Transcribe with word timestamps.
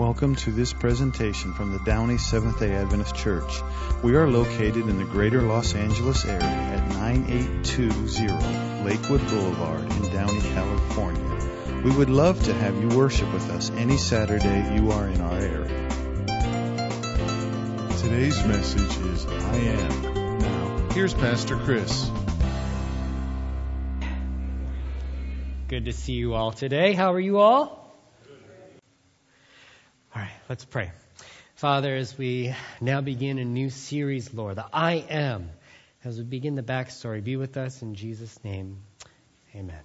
Welcome 0.00 0.34
to 0.36 0.50
this 0.50 0.72
presentation 0.72 1.52
from 1.52 1.72
the 1.72 1.78
Downey 1.80 2.16
Seventh 2.16 2.58
day 2.58 2.72
Adventist 2.72 3.14
Church. 3.14 3.60
We 4.02 4.16
are 4.16 4.26
located 4.26 4.88
in 4.88 4.96
the 4.96 5.04
greater 5.04 5.42
Los 5.42 5.74
Angeles 5.74 6.24
area 6.24 6.40
at 6.42 6.88
9820 6.88 8.82
Lakewood 8.82 9.20
Boulevard 9.28 9.82
in 9.82 10.10
Downey, 10.10 10.40
California. 10.40 11.82
We 11.84 11.94
would 11.94 12.08
love 12.08 12.42
to 12.44 12.54
have 12.54 12.80
you 12.80 12.88
worship 12.96 13.30
with 13.34 13.50
us 13.50 13.70
any 13.72 13.98
Saturday 13.98 14.74
you 14.74 14.90
are 14.90 15.06
in 15.06 15.20
our 15.20 15.38
area. 15.38 15.88
Today's 17.98 18.42
message 18.46 18.96
is 19.12 19.26
I 19.26 19.56
Am. 19.56 20.38
Now, 20.38 20.88
here's 20.94 21.12
Pastor 21.12 21.58
Chris. 21.58 22.10
Good 25.68 25.84
to 25.84 25.92
see 25.92 26.14
you 26.14 26.32
all 26.32 26.52
today. 26.52 26.94
How 26.94 27.12
are 27.12 27.20
you 27.20 27.36
all? 27.36 27.79
Let's 30.50 30.64
pray. 30.64 30.90
Father, 31.54 31.94
as 31.94 32.18
we 32.18 32.56
now 32.80 33.00
begin 33.02 33.38
a 33.38 33.44
new 33.44 33.70
series, 33.70 34.34
Lord, 34.34 34.56
the 34.56 34.66
I 34.72 34.94
Am, 34.94 35.48
as 36.02 36.18
we 36.18 36.24
begin 36.24 36.56
the 36.56 36.62
backstory, 36.64 37.22
be 37.22 37.36
with 37.36 37.56
us 37.56 37.82
in 37.82 37.94
Jesus' 37.94 38.36
name. 38.42 38.78
Amen. 39.54 39.78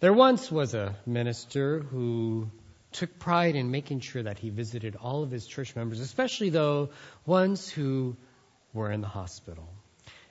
There 0.00 0.12
once 0.12 0.52
was 0.52 0.74
a 0.74 0.96
minister 1.06 1.80
who 1.80 2.50
took 2.92 3.18
pride 3.18 3.56
in 3.56 3.70
making 3.70 4.00
sure 4.00 4.24
that 4.24 4.38
he 4.38 4.50
visited 4.50 4.96
all 4.96 5.22
of 5.22 5.30
his 5.30 5.46
church 5.46 5.74
members, 5.74 6.00
especially 6.00 6.50
though 6.50 6.90
ones 7.24 7.70
who 7.70 8.18
were 8.74 8.92
in 8.92 9.00
the 9.00 9.08
hospital. 9.08 9.66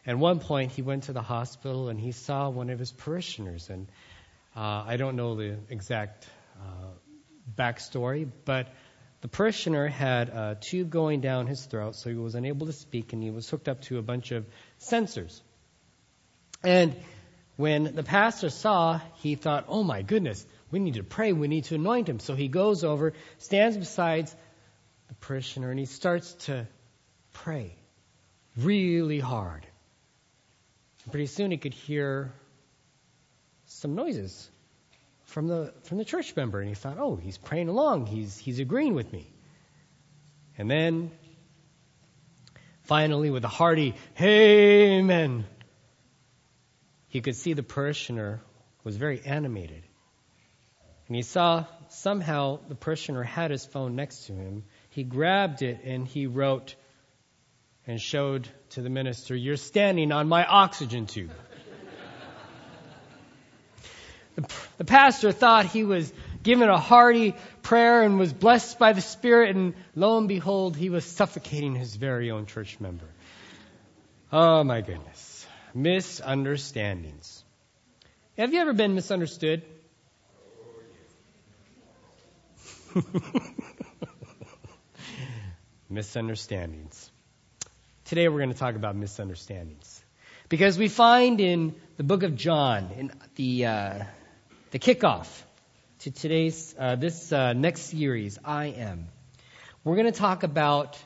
At 0.05 0.15
one 0.15 0.39
point, 0.39 0.73
he 0.73 0.83
went 0.83 1.05
to 1.05 1.13
the 1.13 1.23
hospital 1.23 1.89
and 1.89 1.99
he 1.99 2.11
saw 2.11 2.49
one 2.49 2.69
of 2.69 2.77
his 2.77 2.91
parishioners, 2.91 3.71
and 3.71 3.87
uh, 4.55 4.83
I 4.85 4.97
don't 4.97 5.15
know 5.15 5.33
the 5.33 5.57
exact 5.71 6.27
uh, 6.61 6.89
backstory, 7.57 8.29
but 8.45 8.67
the 9.21 9.27
parishioner 9.27 9.87
had 9.87 10.29
a 10.29 10.57
tube 10.59 10.89
going 10.89 11.21
down 11.21 11.47
his 11.47 11.65
throat, 11.65 11.95
so 11.95 12.09
he 12.09 12.15
was 12.15 12.35
unable 12.35 12.67
to 12.67 12.73
speak, 12.73 13.13
and 13.13 13.21
he 13.21 13.31
was 13.31 13.49
hooked 13.49 13.67
up 13.67 13.81
to 13.81 13.97
a 13.97 14.01
bunch 14.01 14.31
of 14.31 14.45
sensors. 14.79 15.41
And 16.63 16.95
when 17.57 17.95
the 17.95 18.03
pastor 18.03 18.49
saw, 18.49 19.01
he 19.15 19.35
thought, 19.35 19.65
oh 19.67 19.83
my 19.83 20.01
goodness, 20.01 20.45
we 20.71 20.79
need 20.79 20.93
to 20.93 21.03
pray, 21.03 21.33
we 21.33 21.47
need 21.47 21.65
to 21.65 21.75
anoint 21.75 22.07
him. 22.07 22.19
So 22.19 22.35
he 22.35 22.47
goes 22.47 22.83
over, 22.83 23.13
stands 23.37 23.75
beside 23.75 24.29
the 25.09 25.15
parishioner, 25.15 25.69
and 25.69 25.79
he 25.79 25.85
starts 25.85 26.33
to 26.45 26.67
pray 27.33 27.75
really 28.55 29.19
hard. 29.19 29.65
And 31.03 31.11
pretty 31.11 31.27
soon 31.27 31.51
he 31.51 31.57
could 31.57 31.73
hear 31.73 32.31
some 33.65 33.95
noises 33.95 34.49
from 35.29 35.47
the 35.47 35.73
from 35.83 35.97
the 35.97 36.05
church 36.05 36.35
member, 36.35 36.59
and 36.59 36.67
he 36.67 36.75
thought, 36.75 36.97
"Oh, 36.99 37.15
he's 37.15 37.37
praying 37.37 37.69
along. 37.69 38.07
He's 38.07 38.37
he's 38.37 38.59
agreeing 38.59 38.95
with 38.95 39.11
me." 39.13 39.31
And 40.57 40.69
then, 40.69 41.11
finally, 42.83 43.29
with 43.29 43.45
a 43.45 43.49
hearty 43.49 43.95
"Amen," 44.19 45.45
he 47.07 47.21
could 47.21 47.35
see 47.35 47.53
the 47.53 47.63
parishioner 47.63 48.41
was 48.83 48.97
very 48.97 49.21
animated, 49.21 49.83
and 51.07 51.15
he 51.15 51.21
saw 51.21 51.65
somehow 51.89 52.59
the 52.67 52.75
parishioner 52.75 53.23
had 53.23 53.51
his 53.51 53.65
phone 53.65 53.95
next 53.95 54.25
to 54.25 54.33
him. 54.33 54.63
He 54.89 55.03
grabbed 55.03 55.61
it 55.61 55.81
and 55.83 56.07
he 56.07 56.27
wrote 56.27 56.75
and 57.87 58.01
showed 58.01 58.47
to 58.71 58.81
the 58.81 58.89
minister, 58.89 59.35
"You're 59.35 59.57
standing 59.57 60.11
on 60.11 60.27
my 60.27 60.45
oxygen 60.45 61.05
tube." 61.05 61.31
The 64.79 64.85
pastor 64.85 65.31
thought 65.33 65.65
he 65.65 65.83
was 65.83 66.11
given 66.41 66.69
a 66.69 66.79
hearty 66.79 67.35
prayer 67.61 68.01
and 68.01 68.17
was 68.17 68.31
blessed 68.31 68.79
by 68.79 68.93
the 68.93 69.01
Spirit, 69.01 69.53
and 69.53 69.73
lo 69.93 70.17
and 70.17 70.29
behold, 70.29 70.77
he 70.77 70.89
was 70.89 71.03
suffocating 71.03 71.75
his 71.75 71.97
very 71.97 72.31
own 72.31 72.45
church 72.45 72.79
member. 72.79 73.09
Oh 74.31 74.63
my 74.63 74.79
goodness. 74.79 75.45
Misunderstandings. 75.73 77.43
Have 78.37 78.53
you 78.53 78.61
ever 78.61 78.71
been 78.71 78.95
misunderstood? 78.95 79.63
misunderstandings. 85.89 87.11
Today 88.05 88.29
we're 88.29 88.39
going 88.39 88.53
to 88.53 88.57
talk 88.57 88.75
about 88.75 88.95
misunderstandings. 88.95 90.01
Because 90.47 90.77
we 90.77 90.87
find 90.87 91.41
in 91.41 91.75
the 91.97 92.03
book 92.03 92.23
of 92.23 92.37
John, 92.37 92.91
in 92.97 93.11
the 93.35 93.65
uh, 93.65 94.05
the 94.71 94.79
kickoff 94.79 95.27
to 95.99 96.11
today's 96.11 96.75
uh, 96.77 96.95
this 96.95 97.31
uh, 97.31 97.53
next 97.53 97.81
series, 97.89 98.37
I 98.45 98.67
am. 98.67 99.07
We're 99.83 99.95
going 99.95 100.11
to 100.11 100.19
talk 100.19 100.43
about 100.43 100.97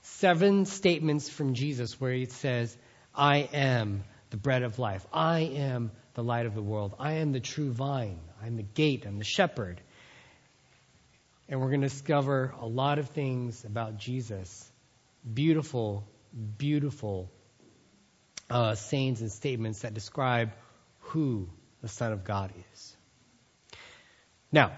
seven 0.00 0.64
statements 0.64 1.28
from 1.28 1.52
Jesus 1.54 2.00
where 2.00 2.12
he 2.12 2.24
says, 2.24 2.74
"I 3.14 3.48
am 3.52 4.04
the 4.30 4.38
bread 4.38 4.62
of 4.62 4.78
life. 4.78 5.06
I 5.12 5.40
am 5.40 5.90
the 6.14 6.24
light 6.24 6.46
of 6.46 6.54
the 6.54 6.62
world. 6.62 6.94
I 6.98 7.14
am 7.14 7.32
the 7.32 7.40
true 7.40 7.72
vine. 7.72 8.20
I'm 8.42 8.56
the 8.56 8.62
gate. 8.62 9.04
I'm 9.06 9.18
the 9.18 9.24
shepherd." 9.24 9.80
And 11.46 11.60
we're 11.60 11.68
going 11.68 11.82
to 11.82 11.88
discover 11.88 12.54
a 12.58 12.66
lot 12.66 12.98
of 12.98 13.10
things 13.10 13.64
about 13.66 13.98
Jesus. 13.98 14.70
Beautiful, 15.30 16.08
beautiful 16.56 17.30
uh, 18.48 18.76
sayings 18.76 19.20
and 19.20 19.30
statements 19.30 19.80
that 19.80 19.92
describe 19.92 20.52
who 21.00 21.50
the 21.82 21.88
Son 21.88 22.12
of 22.12 22.24
God 22.24 22.50
is. 22.72 22.93
Now, 24.54 24.70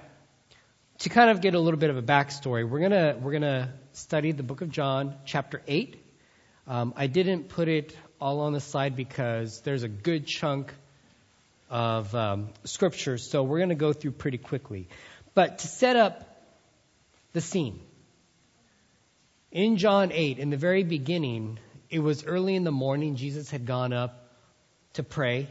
to 1.00 1.10
kind 1.10 1.28
of 1.28 1.42
get 1.42 1.52
a 1.52 1.60
little 1.60 1.78
bit 1.78 1.90
of 1.90 1.98
a 1.98 2.02
backstory, 2.02 2.66
we're 2.66 2.80
gonna 2.80 3.14
we're 3.20 3.32
gonna 3.32 3.74
study 3.92 4.32
the 4.32 4.42
book 4.42 4.62
of 4.62 4.70
John, 4.70 5.14
chapter 5.26 5.60
eight. 5.68 6.02
Um, 6.66 6.94
I 6.96 7.08
didn't 7.08 7.50
put 7.50 7.68
it 7.68 7.94
all 8.18 8.40
on 8.40 8.54
the 8.54 8.60
slide 8.60 8.96
because 8.96 9.60
there's 9.60 9.82
a 9.82 9.88
good 9.88 10.26
chunk 10.26 10.72
of 11.68 12.14
um, 12.14 12.48
scripture, 12.64 13.18
so 13.18 13.42
we're 13.42 13.58
gonna 13.58 13.74
go 13.74 13.92
through 13.92 14.12
pretty 14.12 14.38
quickly. 14.38 14.88
But 15.34 15.58
to 15.58 15.66
set 15.66 15.96
up 15.96 16.24
the 17.34 17.42
scene, 17.42 17.78
in 19.52 19.76
John 19.76 20.10
8, 20.10 20.38
in 20.38 20.48
the 20.48 20.56
very 20.56 20.84
beginning, 20.84 21.58
it 21.90 21.98
was 21.98 22.24
early 22.24 22.54
in 22.54 22.64
the 22.64 22.72
morning. 22.72 23.16
Jesus 23.16 23.50
had 23.50 23.66
gone 23.66 23.92
up 23.92 24.26
to 24.94 25.02
pray. 25.02 25.48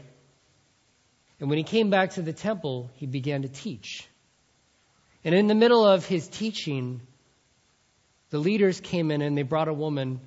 And 1.38 1.48
when 1.48 1.58
he 1.58 1.64
came 1.64 1.90
back 1.90 2.14
to 2.14 2.22
the 2.22 2.32
temple, 2.32 2.90
he 2.94 3.06
began 3.06 3.42
to 3.42 3.48
teach. 3.48 4.08
And 5.26 5.34
in 5.34 5.48
the 5.48 5.56
middle 5.56 5.84
of 5.84 6.06
his 6.06 6.28
teaching, 6.28 7.00
the 8.30 8.38
leaders 8.38 8.80
came 8.80 9.10
in 9.10 9.22
and 9.22 9.36
they 9.36 9.42
brought 9.42 9.66
a 9.66 9.72
woman 9.72 10.20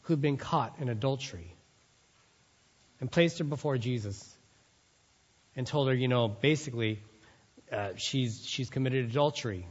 who'd 0.00 0.22
been 0.22 0.38
caught 0.38 0.76
in 0.80 0.88
adultery 0.88 1.54
and 2.98 3.12
placed 3.12 3.40
her 3.40 3.44
before 3.44 3.76
Jesus 3.76 4.26
and 5.54 5.66
told 5.66 5.88
her, 5.88 5.94
you 5.94 6.08
know, 6.08 6.28
basically, 6.28 7.02
uh, 7.70 7.90
she's, 7.96 8.42
she's 8.42 8.70
committed 8.70 9.10
adultery. 9.10 9.66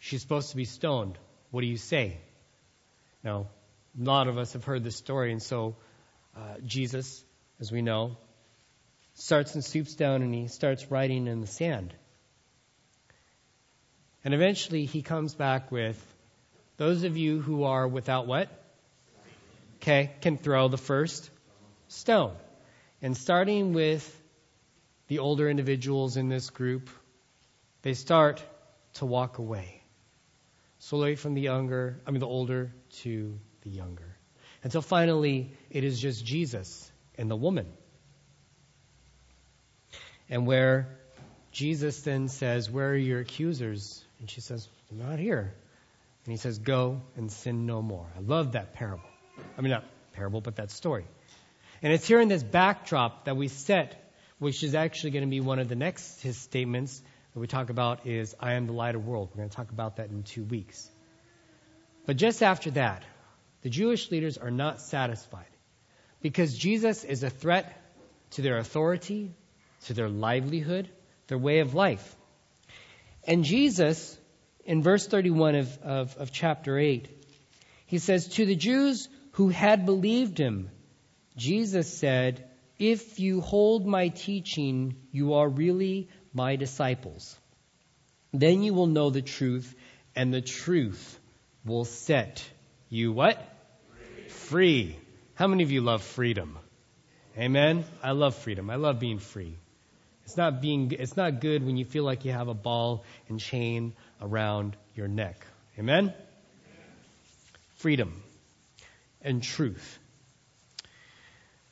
She's 0.00 0.22
supposed 0.22 0.50
to 0.50 0.56
be 0.56 0.64
stoned. 0.64 1.16
What 1.52 1.60
do 1.60 1.68
you 1.68 1.76
say? 1.76 2.18
Now, 3.22 3.46
a 3.96 4.02
lot 4.02 4.26
of 4.26 4.38
us 4.38 4.54
have 4.54 4.64
heard 4.64 4.82
this 4.82 4.96
story, 4.96 5.30
and 5.30 5.40
so 5.40 5.76
uh, 6.36 6.54
Jesus, 6.64 7.24
as 7.60 7.70
we 7.70 7.80
know, 7.80 8.16
starts 9.14 9.54
and 9.54 9.64
stoops 9.64 9.94
down 9.94 10.22
and 10.22 10.34
he 10.34 10.48
starts 10.48 10.90
writing 10.90 11.28
in 11.28 11.40
the 11.40 11.46
sand. 11.46 11.94
And 14.24 14.34
eventually 14.34 14.84
he 14.84 15.02
comes 15.02 15.34
back 15.34 15.72
with 15.72 15.98
those 16.76 17.04
of 17.04 17.16
you 17.16 17.40
who 17.40 17.64
are 17.64 17.86
without 17.86 18.26
what? 18.26 18.48
Okay, 19.76 20.10
can 20.20 20.36
throw 20.36 20.68
the 20.68 20.78
first 20.78 21.30
stone. 21.88 22.34
And 23.00 23.16
starting 23.16 23.72
with 23.72 24.04
the 25.08 25.20
older 25.20 25.48
individuals 25.48 26.16
in 26.16 26.28
this 26.28 26.50
group, 26.50 26.90
they 27.82 27.94
start 27.94 28.44
to 28.94 29.06
walk 29.06 29.38
away. 29.38 29.82
Slowly 30.80 31.16
from 31.16 31.34
the 31.34 31.40
younger, 31.40 32.00
I 32.06 32.10
mean 32.10 32.20
the 32.20 32.26
older 32.26 32.72
to 33.02 33.38
the 33.62 33.70
younger. 33.70 34.16
Until 34.62 34.82
finally 34.82 35.50
it 35.70 35.84
is 35.84 35.98
just 36.00 36.24
Jesus 36.24 36.90
and 37.16 37.30
the 37.30 37.36
woman. 37.36 37.66
And 40.28 40.46
where 40.46 40.88
Jesus 41.52 42.00
then 42.02 42.28
says, 42.28 42.70
Where 42.70 42.90
are 42.90 42.96
your 42.96 43.20
accusers? 43.20 44.04
And 44.20 44.30
she 44.30 44.40
says, 44.40 44.68
I'm 44.90 44.98
not 44.98 45.18
here. 45.18 45.52
And 46.24 46.32
he 46.32 46.36
says, 46.36 46.58
Go 46.58 47.00
and 47.16 47.32
sin 47.32 47.66
no 47.66 47.82
more. 47.82 48.06
I 48.16 48.20
love 48.20 48.52
that 48.52 48.74
parable. 48.74 49.08
I 49.56 49.60
mean, 49.62 49.70
not 49.70 49.84
parable, 50.12 50.40
but 50.40 50.56
that 50.56 50.70
story. 50.70 51.06
And 51.82 51.92
it's 51.92 52.06
here 52.06 52.20
in 52.20 52.28
this 52.28 52.42
backdrop 52.42 53.24
that 53.24 53.36
we 53.36 53.48
set, 53.48 54.12
which 54.38 54.62
is 54.62 54.74
actually 54.74 55.12
going 55.12 55.24
to 55.24 55.30
be 55.30 55.40
one 55.40 55.58
of 55.58 55.68
the 55.68 55.76
next 55.76 56.20
his 56.20 56.36
statements 56.36 57.02
that 57.32 57.40
we 57.40 57.46
talk 57.46 57.70
about 57.70 58.06
is, 58.06 58.34
I 58.38 58.54
am 58.54 58.66
the 58.66 58.72
light 58.72 58.94
of 58.94 59.04
the 59.04 59.10
world. 59.10 59.30
We're 59.30 59.38
going 59.38 59.48
to 59.48 59.56
talk 59.56 59.70
about 59.70 59.96
that 59.96 60.10
in 60.10 60.22
two 60.22 60.44
weeks. 60.44 60.90
But 62.06 62.16
just 62.16 62.42
after 62.42 62.70
that, 62.72 63.04
the 63.62 63.70
Jewish 63.70 64.10
leaders 64.10 64.36
are 64.36 64.50
not 64.50 64.80
satisfied 64.80 65.46
because 66.20 66.56
Jesus 66.56 67.04
is 67.04 67.22
a 67.22 67.30
threat 67.30 67.76
to 68.32 68.42
their 68.42 68.58
authority, 68.58 69.32
to 69.86 69.94
their 69.94 70.08
livelihood, 70.08 70.88
their 71.28 71.38
way 71.38 71.60
of 71.60 71.74
life. 71.74 72.16
And 73.26 73.44
Jesus 73.44 74.18
in 74.64 74.82
verse 74.82 75.06
31 75.06 75.54
of, 75.56 75.78
of, 75.82 76.16
of 76.16 76.32
chapter 76.32 76.78
8, 76.78 77.08
he 77.86 77.98
says, 77.98 78.28
To 78.28 78.46
the 78.46 78.56
Jews 78.56 79.08
who 79.32 79.48
had 79.48 79.86
believed 79.86 80.38
him, 80.38 80.70
Jesus 81.36 81.92
said, 81.92 82.48
If 82.78 83.18
you 83.18 83.40
hold 83.40 83.86
my 83.86 84.08
teaching, 84.08 84.96
you 85.10 85.34
are 85.34 85.48
really 85.48 86.08
my 86.32 86.56
disciples. 86.56 87.36
Then 88.32 88.62
you 88.62 88.74
will 88.74 88.86
know 88.86 89.10
the 89.10 89.22
truth, 89.22 89.74
and 90.14 90.32
the 90.32 90.40
truth 90.40 91.18
will 91.64 91.84
set 91.84 92.48
you 92.92 93.12
what? 93.12 93.40
Free. 94.28 94.98
How 95.34 95.46
many 95.46 95.62
of 95.62 95.70
you 95.70 95.80
love 95.80 96.02
freedom? 96.02 96.58
Amen. 97.38 97.84
I 98.02 98.10
love 98.10 98.34
freedom. 98.34 98.68
I 98.68 98.74
love 98.74 98.98
being 98.98 99.20
free. 99.20 99.56
It's 100.30 100.36
not 100.36 100.60
being 100.60 100.92
it's 100.96 101.16
not 101.16 101.40
good 101.40 101.66
when 101.66 101.76
you 101.76 101.84
feel 101.84 102.04
like 102.04 102.24
you 102.24 102.30
have 102.30 102.46
a 102.46 102.54
ball 102.54 103.02
and 103.28 103.40
chain 103.40 103.94
around 104.22 104.76
your 104.94 105.08
neck. 105.08 105.44
Amen. 105.76 106.14
Freedom 107.78 108.22
and 109.22 109.42
truth. 109.42 109.98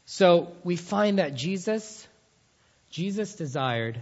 So 0.06 0.50
we 0.64 0.74
find 0.74 1.20
that 1.20 1.36
Jesus 1.36 2.08
Jesus 2.90 3.36
desired 3.36 4.00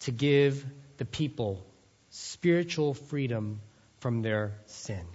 to 0.00 0.10
give 0.10 0.66
the 0.98 1.06
people 1.06 1.64
spiritual 2.10 2.92
freedom 2.92 3.62
from 4.00 4.20
their 4.20 4.52
sin. 4.66 5.06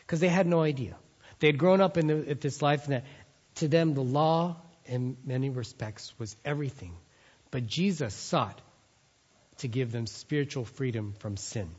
Because 0.00 0.18
they 0.18 0.28
had 0.28 0.48
no 0.48 0.62
idea. 0.62 0.96
They 1.38 1.46
had 1.46 1.58
grown 1.58 1.80
up 1.80 1.96
in, 1.96 2.08
the, 2.08 2.34
this 2.34 2.60
life, 2.60 2.86
and 2.86 2.94
that 2.94 3.04
to 3.56 3.68
them 3.68 3.94
the 3.94 4.02
law, 4.02 4.56
in 4.84 5.16
many 5.24 5.48
respects, 5.48 6.12
was 6.18 6.34
everything. 6.44 6.96
But 7.50 7.66
Jesus 7.66 8.14
sought 8.14 8.60
to 9.58 9.68
give 9.68 9.92
them 9.92 10.06
spiritual 10.06 10.64
freedom 10.64 11.14
from 11.18 11.36
sin. 11.36 11.70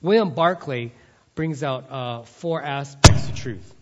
William 0.00 0.34
Barclay 0.34 0.92
brings 1.34 1.62
out 1.62 1.90
uh, 1.90 2.22
four 2.22 2.62
aspects 2.62 3.28
of 3.28 3.34
truth. 3.34 3.74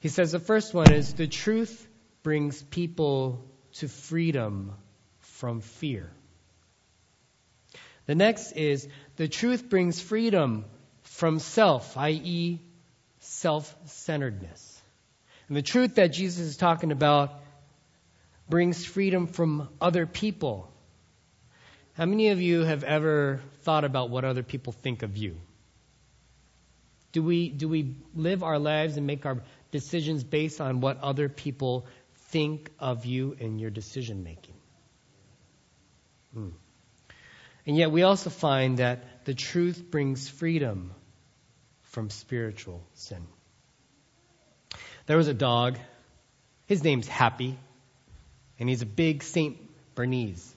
He 0.00 0.08
says 0.08 0.32
the 0.32 0.38
first 0.38 0.74
one 0.74 0.92
is 0.92 1.14
the 1.14 1.26
truth 1.26 1.88
brings 2.22 2.62
people 2.62 3.44
to 3.74 3.88
freedom 3.88 4.74
from 5.20 5.60
fear. 5.60 6.12
The 8.06 8.14
next 8.14 8.52
is 8.52 8.86
the 9.16 9.28
truth 9.28 9.70
brings 9.70 10.00
freedom 10.00 10.66
from 11.02 11.38
self, 11.38 11.96
i.e., 11.96 12.60
self 13.20 13.74
centeredness. 13.86 14.82
And 15.48 15.56
the 15.56 15.62
truth 15.62 15.94
that 15.94 16.08
Jesus 16.08 16.46
is 16.46 16.56
talking 16.56 16.92
about 16.92 17.40
brings 18.48 18.84
freedom 18.84 19.26
from 19.26 19.68
other 19.80 20.06
people. 20.06 20.70
How 21.94 22.06
many 22.06 22.28
of 22.28 22.40
you 22.40 22.62
have 22.62 22.84
ever 22.84 23.40
thought 23.62 23.84
about 23.84 24.10
what 24.10 24.24
other 24.24 24.42
people 24.42 24.72
think 24.72 25.02
of 25.02 25.16
you? 25.16 25.36
Do 27.12 27.22
we, 27.22 27.48
do 27.48 27.68
we 27.68 27.94
live 28.14 28.42
our 28.42 28.58
lives 28.58 28.96
and 28.96 29.06
make 29.06 29.24
our 29.24 29.42
decisions 29.70 30.24
based 30.24 30.60
on 30.60 30.80
what 30.80 31.00
other 31.00 31.28
people 31.28 31.86
think 32.30 32.70
of 32.80 33.06
you 33.06 33.36
and 33.40 33.60
your 33.60 33.70
decision 33.70 34.24
making? 34.24 34.54
Hmm. 36.32 36.48
And 37.66 37.76
yet 37.76 37.92
we 37.92 38.02
also 38.02 38.30
find 38.30 38.78
that 38.78 39.24
the 39.24 39.34
truth 39.34 39.82
brings 39.90 40.28
freedom 40.28 40.92
from 41.82 42.10
spiritual 42.10 42.82
sin. 42.94 43.24
There 45.06 45.16
was 45.16 45.28
a 45.28 45.34
dog. 45.34 45.78
His 46.66 46.82
name's 46.82 47.06
Happy, 47.06 47.58
and 48.58 48.68
he's 48.68 48.82
a 48.82 48.86
big 48.86 49.22
Saint 49.22 49.56
Bernese, 49.94 50.54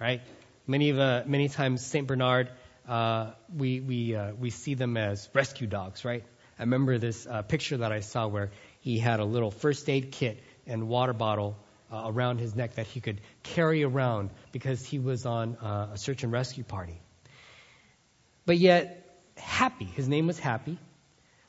right? 0.00 0.20
Many 0.66 0.90
of 0.90 0.98
uh, 0.98 1.22
many 1.26 1.48
times 1.48 1.84
Saint 1.84 2.06
Bernard, 2.06 2.50
uh, 2.88 3.32
we 3.54 3.80
we 3.80 4.14
uh, 4.14 4.32
we 4.34 4.50
see 4.50 4.74
them 4.74 4.96
as 4.96 5.28
rescue 5.34 5.66
dogs, 5.66 6.04
right? 6.04 6.24
I 6.58 6.62
remember 6.62 6.98
this 6.98 7.26
uh, 7.26 7.42
picture 7.42 7.78
that 7.78 7.92
I 7.92 8.00
saw 8.00 8.28
where 8.28 8.50
he 8.80 8.98
had 8.98 9.20
a 9.20 9.24
little 9.24 9.50
first 9.50 9.88
aid 9.88 10.12
kit 10.12 10.42
and 10.66 10.88
water 10.88 11.12
bottle 11.12 11.56
uh, 11.92 12.04
around 12.06 12.38
his 12.38 12.54
neck 12.54 12.74
that 12.74 12.86
he 12.86 13.00
could 13.00 13.20
carry 13.42 13.82
around 13.82 14.30
because 14.52 14.84
he 14.84 14.98
was 14.98 15.26
on 15.26 15.56
uh, 15.56 15.90
a 15.92 15.98
search 15.98 16.22
and 16.22 16.32
rescue 16.32 16.64
party. 16.64 17.00
But 18.46 18.58
yet, 18.58 19.00
Happy, 19.36 19.84
his 19.84 20.08
name 20.08 20.26
was 20.28 20.38
Happy, 20.38 20.78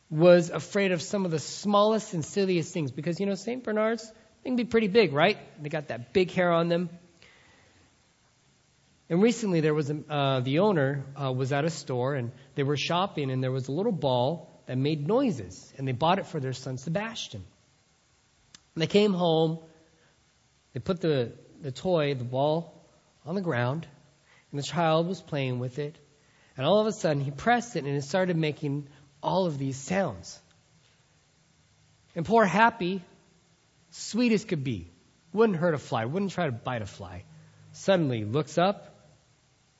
was 0.09 0.49
afraid 0.49 0.91
of 0.91 1.01
some 1.01 1.25
of 1.25 1.31
the 1.31 1.39
smallest 1.39 2.13
and 2.13 2.25
silliest 2.25 2.73
things 2.73 2.91
because, 2.91 3.19
you 3.19 3.25
know, 3.25 3.35
St. 3.35 3.63
Bernards, 3.63 4.11
they 4.45 4.49
can 4.51 4.57
be 4.57 4.65
pretty 4.65 4.87
big, 4.87 5.11
right? 5.11 5.39
They 5.59 5.69
got 5.69 5.87
that 5.87 6.13
big 6.13 6.29
hair 6.29 6.51
on 6.51 6.69
them. 6.69 6.89
And 9.09 9.19
recently, 9.19 9.59
there 9.61 9.73
was 9.73 9.89
a, 9.89 9.97
uh, 10.07 10.39
the 10.41 10.59
owner 10.59 11.03
uh, 11.19 11.31
was 11.31 11.51
at 11.51 11.65
a 11.65 11.71
store 11.71 12.13
and 12.13 12.31
they 12.53 12.61
were 12.61 12.77
shopping, 12.77 13.31
and 13.31 13.43
there 13.43 13.51
was 13.51 13.69
a 13.69 13.71
little 13.71 13.91
ball 13.91 14.61
that 14.67 14.77
made 14.77 15.07
noises, 15.07 15.73
and 15.77 15.87
they 15.87 15.93
bought 15.93 16.19
it 16.19 16.27
for 16.27 16.39
their 16.39 16.53
son 16.53 16.77
Sebastian. 16.77 17.43
And 18.75 18.81
they 18.83 18.87
came 18.87 19.13
home, 19.13 19.57
they 20.73 20.79
put 20.79 21.01
the, 21.01 21.31
the 21.61 21.71
toy, 21.71 22.13
the 22.13 22.23
ball, 22.23 22.87
on 23.25 23.33
the 23.33 23.41
ground, 23.41 23.87
and 24.51 24.59
the 24.59 24.63
child 24.63 25.07
was 25.07 25.21
playing 25.21 25.57
with 25.57 25.79
it. 25.79 25.97
And 26.55 26.67
all 26.67 26.81
of 26.81 26.85
a 26.85 26.91
sudden, 26.91 27.23
he 27.23 27.31
pressed 27.31 27.75
it, 27.75 27.83
and 27.83 27.95
it 27.97 28.03
started 28.03 28.37
making 28.37 28.89
all 29.23 29.47
of 29.47 29.57
these 29.57 29.77
sounds. 29.77 30.39
And 32.15 32.25
poor 32.25 32.45
Happy, 32.45 33.03
sweet 33.95 34.31
as 34.31 34.43
could 34.43 34.63
be, 34.63 34.91
wouldn't 35.31 35.57
hurt 35.57 35.73
a 35.73 35.77
fly, 35.77 36.05
wouldn't 36.05 36.31
try 36.31 36.45
to 36.45 36.51
bite 36.51 36.81
a 36.81 36.85
fly, 36.85 37.23
suddenly 37.71 38.25
looks 38.25 38.57
up 38.57 38.93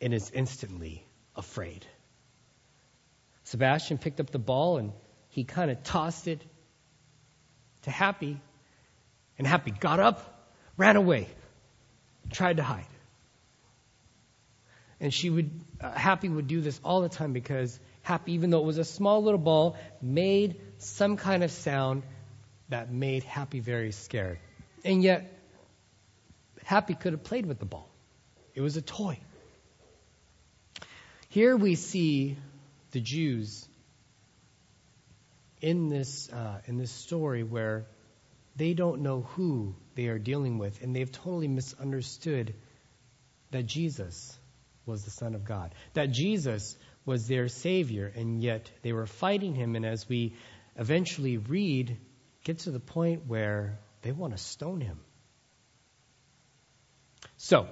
and 0.02 0.14
is 0.14 0.32
instantly 0.32 1.06
afraid. 1.36 1.86
Sebastian 3.44 3.98
picked 3.98 4.20
up 4.20 4.30
the 4.30 4.40
ball 4.40 4.78
and 4.78 4.94
he 5.30 5.44
kind 5.44 5.70
of 5.70 5.84
tossed 5.84 6.28
it 6.28 6.42
to 7.84 7.92
Happy, 7.92 8.40
and 9.38 9.46
Happy 9.46 9.72
got 9.72 10.00
up, 10.00 10.50
ran 10.78 10.96
away, 10.96 11.28
tried 12.32 12.58
to 12.58 12.64
hide. 12.64 12.88
And 15.00 15.14
she 15.14 15.30
would, 15.30 15.52
uh, 15.82 15.92
Happy 15.92 16.30
would 16.30 16.48
do 16.48 16.62
this 16.62 16.80
all 16.84 17.02
the 17.02 17.10
time 17.10 17.34
because 17.34 17.78
Happy, 18.02 18.34
even 18.34 18.50
though 18.50 18.60
it 18.60 18.66
was 18.66 18.78
a 18.78 18.86
small 18.86 19.24
little 19.24 19.40
ball, 19.40 19.76
made 20.02 20.62
some 20.78 21.18
kind 21.18 21.44
of 21.44 21.52
sound 21.52 22.04
that 22.70 22.92
made 22.92 23.24
Happy 23.24 23.60
very 23.60 23.92
scared. 23.92 24.40
And 24.84 25.04
yet, 25.04 25.32
Happy 26.64 26.96
could 26.96 27.14
have 27.14 27.24
played 27.24 27.46
with 27.46 27.60
the 27.60 27.66
ball. 27.66 27.88
It 28.56 28.62
was 28.62 28.78
a 28.78 28.82
toy. 28.82 29.20
Here 31.30 31.56
we 31.56 31.76
see 31.76 32.38
the 32.92 33.01
Jews 33.01 33.68
in 35.62 35.89
this 35.89 36.32
uh, 36.32 36.62
in 36.66 36.78
this 36.78 36.92
story 36.92 37.44
where 37.44 37.86
they 38.56 38.74
don't 38.74 39.01
know 39.01 39.22
who 39.22 39.75
they 39.96 40.08
are 40.08 40.18
dealing 40.18 40.58
with, 40.58 40.82
and 40.82 40.96
they've 40.96 41.12
totally 41.12 41.48
misunderstood 41.48 42.54
that 43.51 43.66
Jesus 43.66 44.38
was 44.86 45.04
the 45.04 45.12
Son 45.12 45.36
of 45.36 45.46
God, 45.46 45.74
that 45.94 46.12
Jesus 46.12 46.78
was 47.06 47.28
their 47.28 47.48
Savior, 47.48 48.12
and 48.16 48.42
yet 48.42 48.72
they 48.82 48.94
were 48.94 49.06
fighting 49.06 49.54
him. 49.54 49.75
And 49.75 49.86
as 49.86 50.08
we 50.08 50.36
eventually 50.78 51.38
read, 51.38 51.98
get 52.46 52.60
to 52.60 52.72
the 52.72 52.80
point 52.80 53.25
where 53.28 53.78
they 54.04 54.14
want 54.14 54.32
to 54.32 54.38
stone 54.38 54.80
him. 54.80 55.00
So, 57.38 57.68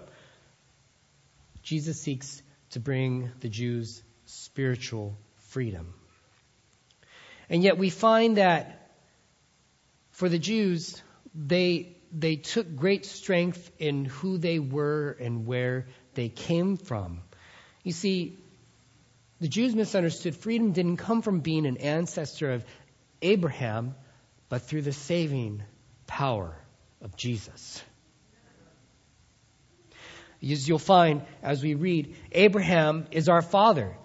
Jesus 1.61 2.01
seeks 2.01 2.41
to 2.71 2.79
bring 2.79 3.31
the 3.39 3.49
Jews 3.49 4.03
spiritual 4.25 5.17
freedom. 5.49 5.93
And 7.49 7.63
yet 7.63 7.77
we 7.77 7.89
find 7.89 8.37
that 8.37 8.91
for 10.09 10.27
the 10.27 10.39
Jews, 10.39 11.01
they, 11.35 11.97
they 12.11 12.35
took 12.35 12.75
great 12.75 13.05
strength 13.05 13.71
in 13.77 14.05
who 14.05 14.37
they 14.37 14.59
were 14.59 15.15
and 15.19 15.45
where 15.45 15.87
they 16.15 16.29
came 16.29 16.77
from. 16.77 17.21
You 17.83 17.91
see, 17.91 18.37
the 19.39 19.47
Jews 19.47 19.75
misunderstood 19.75 20.35
freedom 20.35 20.71
didn't 20.71 20.97
come 20.97 21.21
from 21.21 21.41
being 21.41 21.65
an 21.67 21.77
ancestor 21.77 22.51
of 22.51 22.65
Abraham, 23.21 23.95
but 24.53 24.61
through 24.61 24.83
the 24.83 24.93
saving 24.93 25.63
power 26.05 26.55
of 27.01 27.15
Jesus. 27.15 27.81
As 30.43 30.69
you'll 30.69 30.77
find 30.77 31.23
as 31.41 31.63
we 31.63 31.73
read, 31.73 32.15
Abraham 32.31 33.07
is 33.09 33.29
our 33.29 33.41
father. 33.41 33.97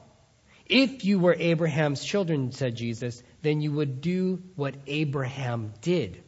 If 0.64 1.04
you 1.04 1.18
were 1.18 1.36
Abraham's 1.38 2.02
children, 2.02 2.50
said 2.52 2.76
Jesus, 2.76 3.22
then 3.42 3.60
you 3.60 3.72
would 3.72 4.00
do 4.00 4.42
what 4.56 4.74
Abraham 4.86 5.74
did. 5.82 6.22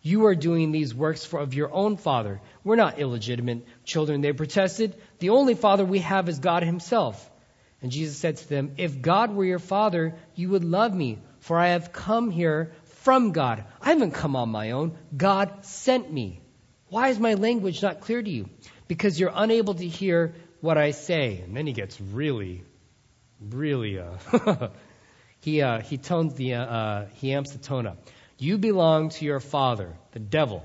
You 0.00 0.26
are 0.26 0.36
doing 0.36 0.70
these 0.70 0.94
works 0.94 1.24
for, 1.24 1.40
of 1.40 1.54
your 1.54 1.74
own 1.74 1.96
father. 1.96 2.40
We're 2.62 2.76
not 2.76 3.00
illegitimate 3.00 3.66
children, 3.84 4.20
they 4.20 4.32
protested. 4.32 4.94
The 5.18 5.30
only 5.30 5.54
father 5.54 5.84
we 5.84 5.98
have 5.98 6.28
is 6.28 6.38
God 6.38 6.62
himself. 6.62 7.28
And 7.82 7.90
Jesus 7.90 8.16
said 8.16 8.36
to 8.36 8.48
them, 8.48 8.74
If 8.78 9.02
God 9.02 9.34
were 9.34 9.44
your 9.44 9.58
father, 9.58 10.14
you 10.36 10.50
would 10.50 10.64
love 10.64 10.94
me, 10.94 11.18
for 11.40 11.58
I 11.58 11.70
have 11.70 11.92
come 11.92 12.30
here 12.30 12.72
from 13.04 13.32
God. 13.32 13.64
I 13.80 13.90
haven't 13.90 14.12
come 14.12 14.34
on 14.34 14.48
my 14.48 14.72
own. 14.72 14.98
God 15.16 15.64
sent 15.64 16.12
me. 16.12 16.40
Why 16.88 17.08
is 17.08 17.18
my 17.18 17.34
language 17.34 17.82
not 17.82 18.00
clear 18.00 18.22
to 18.22 18.30
you? 18.30 18.50
Because 18.88 19.18
you're 19.18 19.32
unable 19.34 19.74
to 19.74 19.86
hear 19.86 20.34
what 20.60 20.76
I 20.76 20.90
say. 20.90 21.40
And 21.44 21.56
then 21.56 21.66
he 21.66 21.72
gets 21.72 22.00
really 22.00 22.64
really, 23.50 23.98
uh, 23.98 24.68
he, 25.40 25.62
uh, 25.62 25.80
he 25.80 25.98
tones 25.98 26.34
the, 26.34 26.54
uh, 26.54 26.64
uh, 26.64 27.06
he 27.14 27.32
amps 27.32 27.50
the 27.50 27.58
tone 27.58 27.86
up. 27.86 27.98
You 28.38 28.58
belong 28.58 29.10
to 29.10 29.24
your 29.24 29.40
father, 29.40 29.96
the 30.12 30.18
devil, 30.18 30.64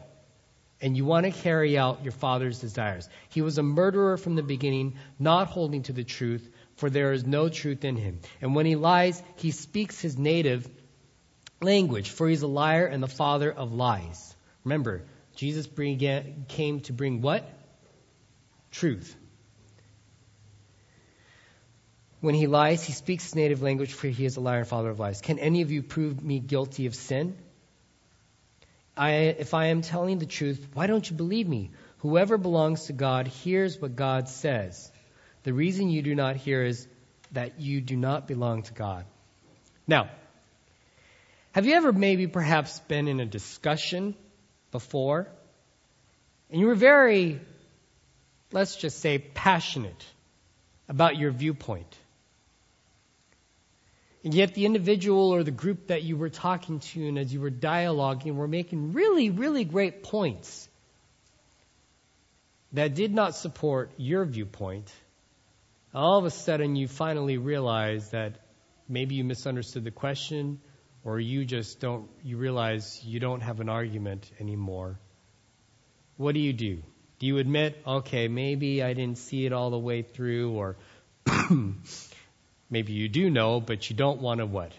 and 0.82 0.96
you 0.96 1.06
want 1.06 1.26
to 1.26 1.32
carry 1.32 1.78
out 1.78 2.04
your 2.04 2.12
father's 2.12 2.60
desires. 2.60 3.10
He 3.30 3.42
was 3.42 3.58
a 3.58 3.64
murderer 3.64 4.18
from 4.18 4.36
the 4.36 4.44
beginning, 4.44 4.96
not 5.20 5.48
holding 5.48 5.84
to 5.84 5.94
the 5.94 6.04
truth, 6.04 6.50
for 6.78 6.90
there 6.90 7.12
is 7.12 7.26
no 7.26 7.50
truth 7.50 7.84
in 7.84 7.98
him. 7.98 8.20
And 8.42 8.56
when 8.56 8.66
he 8.66 8.76
lies, 8.76 9.22
he 9.36 9.52
speaks 9.52 10.00
his 10.00 10.18
native 10.18 10.68
language, 11.62 12.10
for 12.10 12.28
he's 12.28 12.42
a 12.42 12.48
liar 12.48 12.86
and 12.86 13.02
the 13.02 13.08
father 13.08 13.52
of 13.52 13.74
lies. 13.74 14.36
Remember, 14.64 15.04
Jesus 15.36 15.68
bring, 15.68 16.46
came 16.48 16.82
to 16.82 16.94
bring 16.94 17.22
what? 17.22 17.48
Truth. 18.72 19.16
When 22.22 22.36
he 22.36 22.48
lies, 22.48 22.84
he 22.84 22.92
speaks 22.92 23.24
his 23.24 23.36
native 23.36 23.62
language, 23.62 23.94
for 23.94 24.08
he 24.08 24.26
is 24.26 24.36
a 24.36 24.42
liar 24.42 24.60
and 24.60 24.68
father 24.68 24.90
of 24.90 25.00
lies. 25.00 25.22
Can 25.22 25.40
any 25.40 25.62
of 25.62 25.72
you 25.72 25.82
prove 25.82 26.22
me 26.22 26.40
guilty 26.40 26.86
of 26.86 26.96
sin? 26.96 27.38
I, 28.98 29.12
if 29.12 29.54
I 29.54 29.68
am 29.68 29.82
telling 29.82 30.20
the 30.20 30.26
truth, 30.26 30.68
why 30.74 30.88
don't 30.88 31.10
you 31.10 31.16
believe 31.16 31.48
me? 31.48 31.72
Whoever 32.00 32.38
belongs 32.38 32.88
to 32.88 32.94
God 32.94 33.28
hears 33.28 33.80
what 33.82 33.96
God 33.96 34.28
says. 34.28 34.92
The 35.44 35.54
reason 35.54 35.90
you 35.90 36.02
do 36.02 36.16
not 36.16 36.36
hear 36.36 36.64
is 36.64 36.86
that 37.32 37.62
you 37.62 37.80
do 37.80 37.96
not 37.96 38.28
belong 38.28 38.64
to 38.64 38.74
God. 38.74 39.06
Now, 39.88 40.10
have 41.52 41.66
you 41.66 41.74
ever 41.74 41.92
maybe 41.92 42.28
perhaps 42.28 42.80
been 42.82 43.08
in 43.08 43.20
a 43.20 43.26
discussion 43.26 44.16
before 44.72 45.28
and 46.52 46.60
you 46.60 46.68
were 46.68 46.76
very, 46.76 47.40
let's 48.52 48.76
just 48.76 49.00
say, 49.00 49.18
passionate 49.20 50.06
about 50.88 51.18
your 51.18 51.32
viewpoint? 51.32 51.98
And 54.24 54.34
yet 54.34 54.54
the 54.54 54.66
individual 54.66 55.34
or 55.34 55.44
the 55.44 55.52
group 55.52 55.88
that 55.88 56.04
you 56.04 56.18
were 56.18 56.30
talking 56.30 56.80
to 56.80 57.08
and 57.08 57.18
as 57.18 57.34
you 57.34 57.40
were 57.40 57.52
dialoguing 57.52 58.36
were 58.36 58.48
making 58.48 58.94
really, 58.94 59.30
really 59.30 59.64
great 59.64 60.04
points 60.04 60.68
that 62.74 62.94
did 62.94 63.14
not 63.14 63.36
support 63.36 63.92
your 63.98 64.26
viewpoint. 64.26 64.92
All 65.96 66.20
of 66.20 66.26
a 66.26 66.30
sudden 66.30 66.76
you 66.76 66.88
finally 66.88 67.38
realize 67.38 68.10
that 68.12 68.36
maybe 68.88 69.16
you 69.16 69.24
misunderstood 69.24 69.84
the 69.84 69.92
question 69.92 70.60
or 71.04 71.20
you 71.20 71.46
just 71.46 71.80
don't, 71.80 72.10
you 72.24 72.38
realize 72.38 73.02
you 73.04 73.20
don't 73.20 73.42
have 73.42 73.60
an 73.60 73.70
argument 73.70 74.30
anymore. 74.40 75.00
What 76.18 76.34
do 76.34 76.40
you 76.40 76.54
do? 76.54 76.82
Do 77.20 77.26
you 77.26 77.38
admit, 77.38 77.82
okay, 77.86 78.28
maybe 78.28 78.84
I 78.84 78.94
didn't 78.94 79.18
see 79.18 79.46
it 79.46 79.54
all 79.54 79.70
the 79.70 79.80
way 79.80 80.02
through 80.02 80.52
or 80.54 80.78
Maybe 82.70 82.94
you 82.94 83.10
do 83.10 83.30
know, 83.30 83.60
but 83.60 83.90
you 83.90 83.96
don't 83.96 84.22
want 84.22 84.40
to 84.40 84.46
what? 84.46 84.72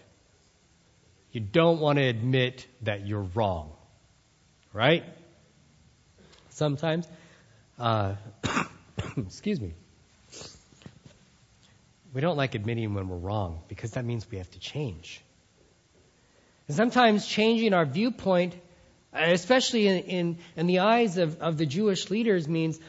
You 1.31 1.41
don't 1.41 1.79
want 1.79 1.97
to 1.97 2.03
admit 2.03 2.65
that 2.83 3.05
you're 3.05 3.27
wrong. 3.35 3.71
Right? 4.73 5.03
Sometimes. 6.49 7.07
Uh, 7.77 8.15
excuse 9.17 9.59
me. 9.59 9.73
We 12.13 12.21
don't 12.21 12.37
like 12.37 12.55
admitting 12.55 12.93
when 12.93 13.07
we're 13.07 13.17
wrong 13.17 13.61
because 13.67 13.91
that 13.91 14.05
means 14.05 14.29
we 14.29 14.37
have 14.37 14.51
to 14.51 14.59
change. 14.59 15.21
And 16.71 16.77
sometimes 16.77 17.27
changing 17.27 17.73
our 17.73 17.83
viewpoint, 17.83 18.55
especially 19.11 19.87
in, 19.87 19.97
in, 20.05 20.37
in 20.55 20.67
the 20.67 20.79
eyes 20.79 21.17
of, 21.17 21.41
of 21.41 21.57
the 21.57 21.65
Jewish 21.65 22.09
leaders, 22.09 22.47
means 22.47 22.79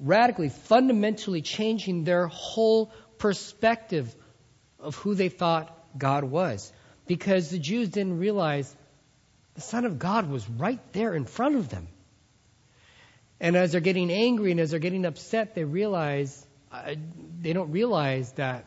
radically, 0.00 0.48
fundamentally 0.48 1.42
changing 1.42 2.04
their 2.04 2.26
whole 2.26 2.90
perspective 3.18 4.16
of 4.80 4.94
who 4.94 5.14
they 5.14 5.28
thought 5.28 5.78
God 5.98 6.24
was. 6.24 6.72
Because 7.06 7.50
the 7.50 7.58
Jews 7.58 7.90
didn't 7.90 8.18
realize 8.18 8.74
the 9.56 9.60
Son 9.60 9.84
of 9.84 9.98
God 9.98 10.30
was 10.30 10.48
right 10.48 10.80
there 10.94 11.12
in 11.14 11.26
front 11.26 11.56
of 11.56 11.68
them. 11.68 11.86
And 13.40 13.56
as 13.56 13.72
they're 13.72 13.82
getting 13.82 14.10
angry 14.10 14.52
and 14.52 14.58
as 14.58 14.70
they're 14.70 14.80
getting 14.80 15.04
upset, 15.04 15.54
they 15.54 15.64
realize, 15.64 16.46
uh, 16.72 16.94
they 17.42 17.52
don't 17.52 17.72
realize 17.72 18.32
that 18.36 18.64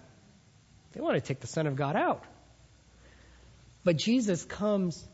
they 0.92 1.02
want 1.02 1.16
to 1.16 1.22
take 1.22 1.40
the 1.40 1.48
Son 1.48 1.66
of 1.66 1.76
God 1.76 1.96
out. 1.96 2.24
But 3.84 3.98
Jesus 3.98 4.44
comes 4.46 5.08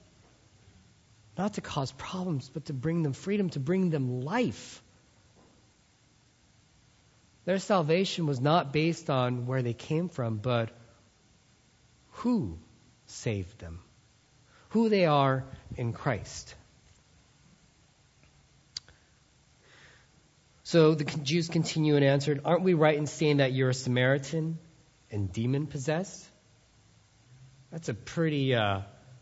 not 1.38 1.54
to 1.54 1.62
cause 1.62 1.92
problems, 1.92 2.50
but 2.50 2.66
to 2.66 2.74
bring 2.74 3.04
them 3.04 3.14
freedom, 3.14 3.50
to 3.52 3.60
bring 3.60 3.90
them 3.90 4.22
life. 4.22 4.82
Their 7.46 7.60
salvation 7.60 8.26
was 8.26 8.42
not 8.42 8.74
based 8.74 9.10
on 9.10 9.46
where 9.46 9.62
they 9.62 9.74
came 9.74 10.10
from, 10.10 10.38
but 10.38 10.72
who 12.12 12.58
saved 13.06 13.60
them, 13.60 13.80
who 14.70 14.90
they 14.90 15.06
are 15.06 15.46
in 15.78 15.94
Christ. 15.94 16.56
So 20.64 20.96
the 20.96 21.06
Jews 21.06 21.48
continue 21.48 21.96
and 21.96 22.04
answered, 22.04 22.42
Aren't 22.44 22.64
we 22.64 22.74
right 22.74 22.98
in 22.98 23.06
saying 23.06 23.38
that 23.38 23.54
you're 23.54 23.70
a 23.70 23.74
Samaritan 23.74 24.58
and 25.10 25.32
demon 25.32 25.68
possessed? 25.68 26.28
That's 27.72 27.90
a 27.90 27.94
pretty, 27.94 28.56
uh, 28.56 28.82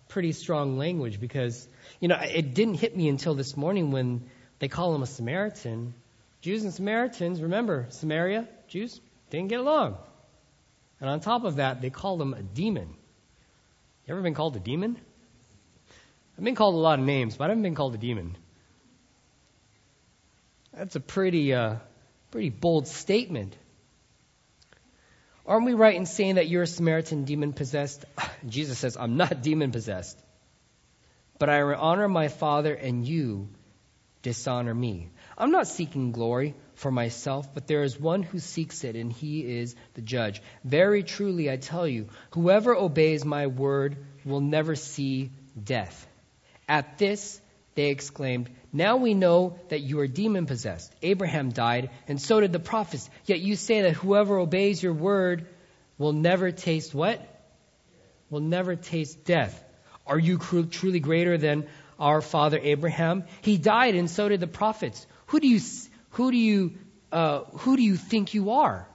pretty 0.10 0.32
strong 0.32 0.78
language 0.78 1.20
because, 1.20 1.68
you 2.00 2.08
know, 2.08 2.18
it 2.22 2.54
didn't 2.54 2.76
hit 2.76 2.96
me 2.96 3.10
until 3.10 3.34
this 3.34 3.58
morning 3.58 3.92
when 3.92 4.30
they 4.60 4.68
call 4.68 4.94
him 4.94 5.02
a 5.02 5.08
Samaritan. 5.08 5.94
Jews 6.42 6.64
and 6.64 6.74
Samaritans, 6.74 7.42
remember, 7.42 7.88
Samaria, 7.90 8.48
Jews, 8.68 9.02
didn't 9.30 9.48
get 9.48 9.60
along. 9.60 9.98
And 11.02 11.10
on 11.10 11.20
top 11.20 11.44
of 11.44 11.58
that, 11.58 11.82
they 11.82 11.90
called 11.90 12.22
him 12.22 12.34
a 12.34 12.42
demon. 12.42 12.96
You 14.06 14.14
ever 14.14 14.22
been 14.22 14.36
called 14.36 14.56
a 14.56 14.60
demon? 14.60 14.98
I've 16.38 16.44
been 16.44 16.56
called 16.56 16.76
a 16.76 16.80
lot 16.80 17.00
of 17.00 17.06
names, 17.06 17.38
but 17.38 17.46
I 17.46 17.48
haven't 17.48 17.64
been 17.64 17.76
called 17.76 17.96
a 17.96 17.98
demon. 17.98 18.38
That's 20.74 20.96
a 20.96 21.00
pretty, 21.00 21.54
uh, 21.54 21.78
pretty 22.32 22.50
bold 22.50 22.88
statement. 22.88 23.56
Aren't 25.48 25.66
we 25.66 25.74
right 25.74 25.96
in 25.96 26.06
saying 26.06 26.36
that 26.36 26.48
you're 26.48 26.64
a 26.64 26.68
Samaritan 26.68 27.24
demon 27.24 27.54
possessed? 27.54 28.06
Jesus 28.48 28.80
says, 28.80 28.98
I'm 28.98 29.18
not 29.18 29.42
demon 29.42 29.72
possessed. 29.72 30.20
But 31.38 31.50
I 31.50 31.62
honor 31.62 32.08
my 32.08 32.30
Father, 32.30 32.74
and 32.74 33.06
you 33.06 33.50
dishonor 34.22 34.74
me. 34.74 35.12
I'm 35.38 35.52
not 35.52 35.68
seeking 35.68 36.12
glory 36.12 36.56
for 36.74 36.90
myself, 36.90 37.54
but 37.54 37.68
there 37.68 37.84
is 37.84 38.00
one 38.00 38.24
who 38.24 38.40
seeks 38.40 38.84
it, 38.84 38.96
and 38.96 39.12
he 39.12 39.60
is 39.60 39.76
the 39.94 40.02
judge. 40.02 40.42
Very 40.64 41.04
truly, 41.04 41.52
I 41.52 41.58
tell 41.58 41.88
you, 41.88 42.08
whoever 42.32 42.76
obeys 42.76 43.24
my 43.24 43.48
word 43.48 43.98
will 44.24 44.42
never 44.42 44.76
see 44.76 45.30
death. 45.62 46.08
At 46.68 46.98
this, 46.98 47.40
they 47.76 47.90
exclaimed, 47.90 48.50
Now 48.74 48.98
we 48.98 49.14
know 49.14 49.60
that 49.70 49.82
you 49.82 50.00
are 50.00 50.08
demon 50.08 50.46
possessed. 50.46 50.94
Abraham 51.02 51.52
died, 51.52 51.90
and 52.08 52.22
so 52.22 52.40
did 52.40 52.52
the 52.52 52.60
prophets. 52.60 53.10
Yet 53.26 53.40
you 53.40 53.56
say 53.56 53.84
that 53.84 53.94
whoever 53.94 54.38
obeys 54.38 54.82
your 54.82 54.94
word 54.94 55.48
will 55.98 56.14
never 56.14 56.52
taste 56.52 56.94
what? 56.94 57.22
Will 58.30 58.40
never 58.40 58.76
taste 58.76 59.24
death. 59.26 59.62
Are 60.08 60.20
you 60.20 60.38
truly 60.38 61.00
greater 61.00 61.38
than 61.38 61.68
our 62.00 62.22
father 62.22 62.60
Abraham? 62.62 63.26
He 63.42 63.58
died, 63.58 63.96
and 63.96 64.10
so 64.10 64.30
did 64.30 64.40
the 64.40 64.48
prophets. 64.48 65.06
Who 65.28 65.40
do 65.40 65.48
you 65.48 65.60
who 66.16 66.32
do 66.32 66.38
you, 66.38 66.74
uh, 67.12 67.44
who 67.60 67.76
do 67.76 67.84
you 67.84 67.98
think 67.98 68.34
you 68.34 68.52
are? 68.52 68.88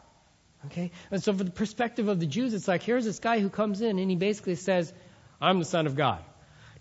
Okay? 0.66 0.90
And 1.10 1.22
so, 1.22 1.34
from 1.34 1.46
the 1.46 1.52
perspective 1.52 2.08
of 2.08 2.18
the 2.18 2.26
Jews, 2.26 2.54
it's 2.54 2.66
like 2.66 2.82
here's 2.82 3.04
this 3.04 3.18
guy 3.18 3.40
who 3.40 3.50
comes 3.50 3.82
in 3.82 3.98
and 3.98 4.10
he 4.10 4.16
basically 4.16 4.54
says, 4.54 4.92
I'm 5.40 5.58
the 5.58 5.66
Son 5.66 5.86
of 5.86 5.96
God. 5.96 6.24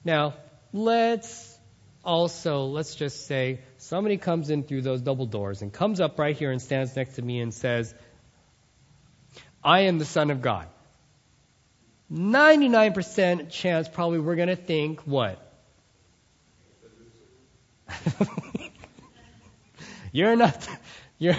Now, 0.06 0.36
let's 0.72 1.59
also, 2.04 2.66
let's 2.66 2.96
just 2.96 3.28
say, 3.28 3.60
somebody 3.78 4.18
comes 4.18 4.50
in 4.50 4.64
through 4.64 4.82
those 4.82 5.02
double 5.02 5.26
doors 5.26 5.62
and 5.62 5.72
comes 5.72 6.00
up 6.00 6.18
right 6.20 6.36
here 6.36 6.52
and 6.52 6.62
stands 6.62 6.96
next 6.96 7.16
to 7.16 7.22
me 7.22 7.40
and 7.42 7.54
says, 7.54 7.94
I 9.64 9.82
am 9.82 10.00
the 10.00 10.06
Son 10.06 10.32
of 10.32 10.42
God. 10.42 10.68
99% 12.12 13.50
chance 13.52 13.88
probably 13.88 14.20
we're 14.20 14.36
going 14.36 14.48
to 14.48 14.56
think 14.56 15.02
what? 15.02 15.46
You're 20.12 20.36
not, 20.36 20.68
you're, 21.20 21.36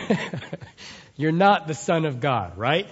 you're 1.17 1.33
not 1.33 1.67
the 1.67 1.75
Son 1.75 2.05
of 2.05 2.21
God, 2.21 2.57
right? 2.57 2.88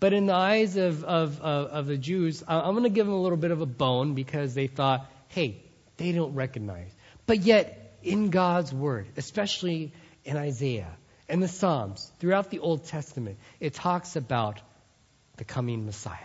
But 0.00 0.14
in 0.14 0.26
the 0.26 0.34
eyes 0.34 0.76
of, 0.76 1.04
of, 1.04 1.40
of, 1.42 1.66
of 1.68 1.86
the 1.86 1.98
Jews, 1.98 2.42
I'm 2.48 2.72
going 2.72 2.84
to 2.84 2.88
give 2.88 3.06
them 3.06 3.14
a 3.14 3.20
little 3.20 3.36
bit 3.36 3.50
of 3.50 3.60
a 3.60 3.66
bone 3.66 4.14
because 4.14 4.54
they 4.54 4.66
thought, 4.66 5.06
hey, 5.28 5.62
they 5.98 6.12
don't 6.12 6.34
recognize. 6.34 6.90
But 7.26 7.40
yet, 7.40 7.98
in 8.02 8.30
God's 8.30 8.72
Word, 8.72 9.06
especially 9.18 9.92
in 10.24 10.38
Isaiah 10.38 10.96
and 11.28 11.42
the 11.42 11.48
Psalms, 11.48 12.10
throughout 12.18 12.50
the 12.50 12.60
Old 12.60 12.86
Testament, 12.86 13.38
it 13.60 13.74
talks 13.74 14.16
about 14.16 14.58
the 15.36 15.44
coming 15.44 15.84
Messiah. 15.84 16.16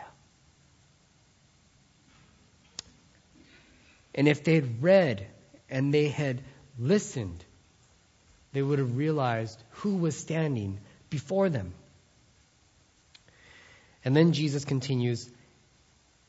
And 4.16 4.30
if 4.30 4.46
they 4.46 4.56
had 4.56 4.82
read 4.82 5.28
and 5.70 5.94
they 5.94 6.08
had 6.08 6.42
listened, 6.80 7.44
they 8.54 8.62
would 8.62 8.80
have 8.80 8.96
realized 8.96 9.62
who 9.72 9.98
was 9.98 10.18
standing 10.18 10.80
before 11.10 11.50
them. 11.50 11.74
And 14.06 14.16
then 14.16 14.34
Jesus 14.34 14.64
continues, 14.64 15.30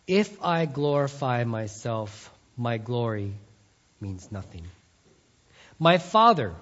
If 0.06 0.42
I 0.42 0.64
glorify 0.64 1.44
myself, 1.44 2.32
my 2.56 2.78
glory 2.78 3.34
means 4.00 4.32
nothing. 4.32 4.64
My 5.78 5.98
Father, 5.98 6.54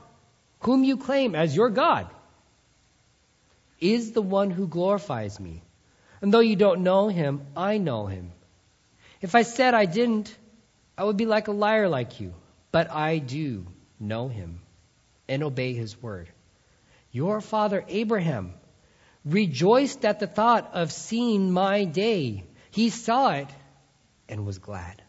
whom 0.60 0.82
you 0.82 0.96
claim 0.96 1.36
as 1.36 1.54
your 1.54 1.70
God, 1.70 2.08
is 3.80 4.10
the 4.10 4.22
one 4.22 4.50
who 4.50 4.66
glorifies 4.66 5.38
me. 5.38 5.62
And 6.20 6.34
though 6.34 6.40
you 6.40 6.56
don't 6.56 6.82
know 6.82 7.08
him, 7.08 7.42
I 7.56 7.78
know 7.78 8.06
him. 8.06 8.32
If 9.20 9.34
I 9.34 9.42
said 9.42 9.72
I 9.74 9.84
didn't, 9.84 10.36
I 10.98 11.04
would 11.04 11.16
be 11.16 11.26
like 11.26 11.48
a 11.48 11.52
liar 11.52 11.88
like 11.88 12.18
you. 12.18 12.34
But 12.72 12.90
I 12.90 13.18
do 13.18 13.66
know 14.00 14.28
him 14.28 14.60
and 15.28 15.44
obey 15.44 15.74
his 15.74 16.02
word. 16.02 16.28
Your 17.12 17.40
father 17.40 17.84
Abraham 17.86 18.54
rejoiced 19.24 20.04
at 20.04 20.20
the 20.20 20.26
thought 20.26 20.70
of 20.74 20.92
seeing 20.92 21.50
my 21.50 21.84
day. 21.84 22.44
He 22.70 22.90
saw 22.90 23.32
it 23.32 23.48
and 24.28 24.44
was 24.46 24.58
glad. 24.58 25.02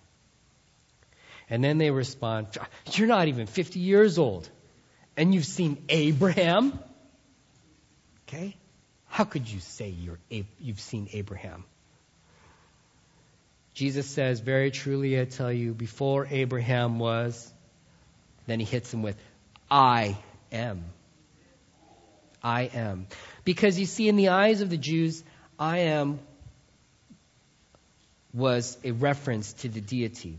And 1.50 1.63
then 1.63 1.77
they 1.77 1.91
respond, 1.91 2.48
You're 2.93 3.07
not 3.07 3.27
even 3.27 3.48
50 3.48 3.79
years 3.79 4.17
old, 4.17 4.50
and 5.15 5.34
you've 5.34 5.45
seen 5.45 5.84
Abraham? 5.89 6.77
Okay? 8.27 8.55
How 9.07 9.24
could 9.24 9.50
you 9.50 9.60
say 9.60 9.89
you're, 9.89 10.19
you've 10.60 10.79
seen 10.79 11.10
Abraham? 11.13 11.63
Jesus 13.74 14.07
says, 14.07 14.39
Very 14.39 14.72
truly 14.72 15.19
I 15.19 15.25
tell 15.25 15.51
you, 15.51 15.74
before 15.74 16.27
Abraham 16.29 16.98
was, 16.98 17.51
then 18.48 18.60
he 18.60 18.65
hits 18.65 18.93
him 18.93 19.03
with, 19.03 19.17
I 19.69 20.17
am. 20.51 20.86
I 22.45 22.69
am. 22.75 23.07
Because 23.43 23.79
you 23.79 23.87
see, 23.87 24.07
in 24.07 24.17
the 24.17 24.29
eyes 24.29 24.61
of 24.61 24.69
the 24.69 24.77
Jews, 24.77 25.23
I 25.57 25.79
am 25.79 26.19
was 28.35 28.77
a 28.83 28.91
reference 28.91 29.53
to 29.53 29.69
the 29.69 29.81
deity. 29.81 30.37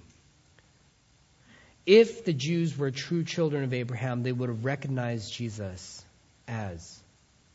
If 1.84 2.24
the 2.24 2.32
Jews 2.32 2.78
were 2.78 2.92
true 2.92 3.24
children 3.24 3.64
of 3.64 3.72
Abraham, 3.72 4.22
they 4.22 4.30
would 4.30 4.48
have 4.48 4.64
recognized 4.64 5.32
Jesus 5.32 6.04
as 6.46 7.02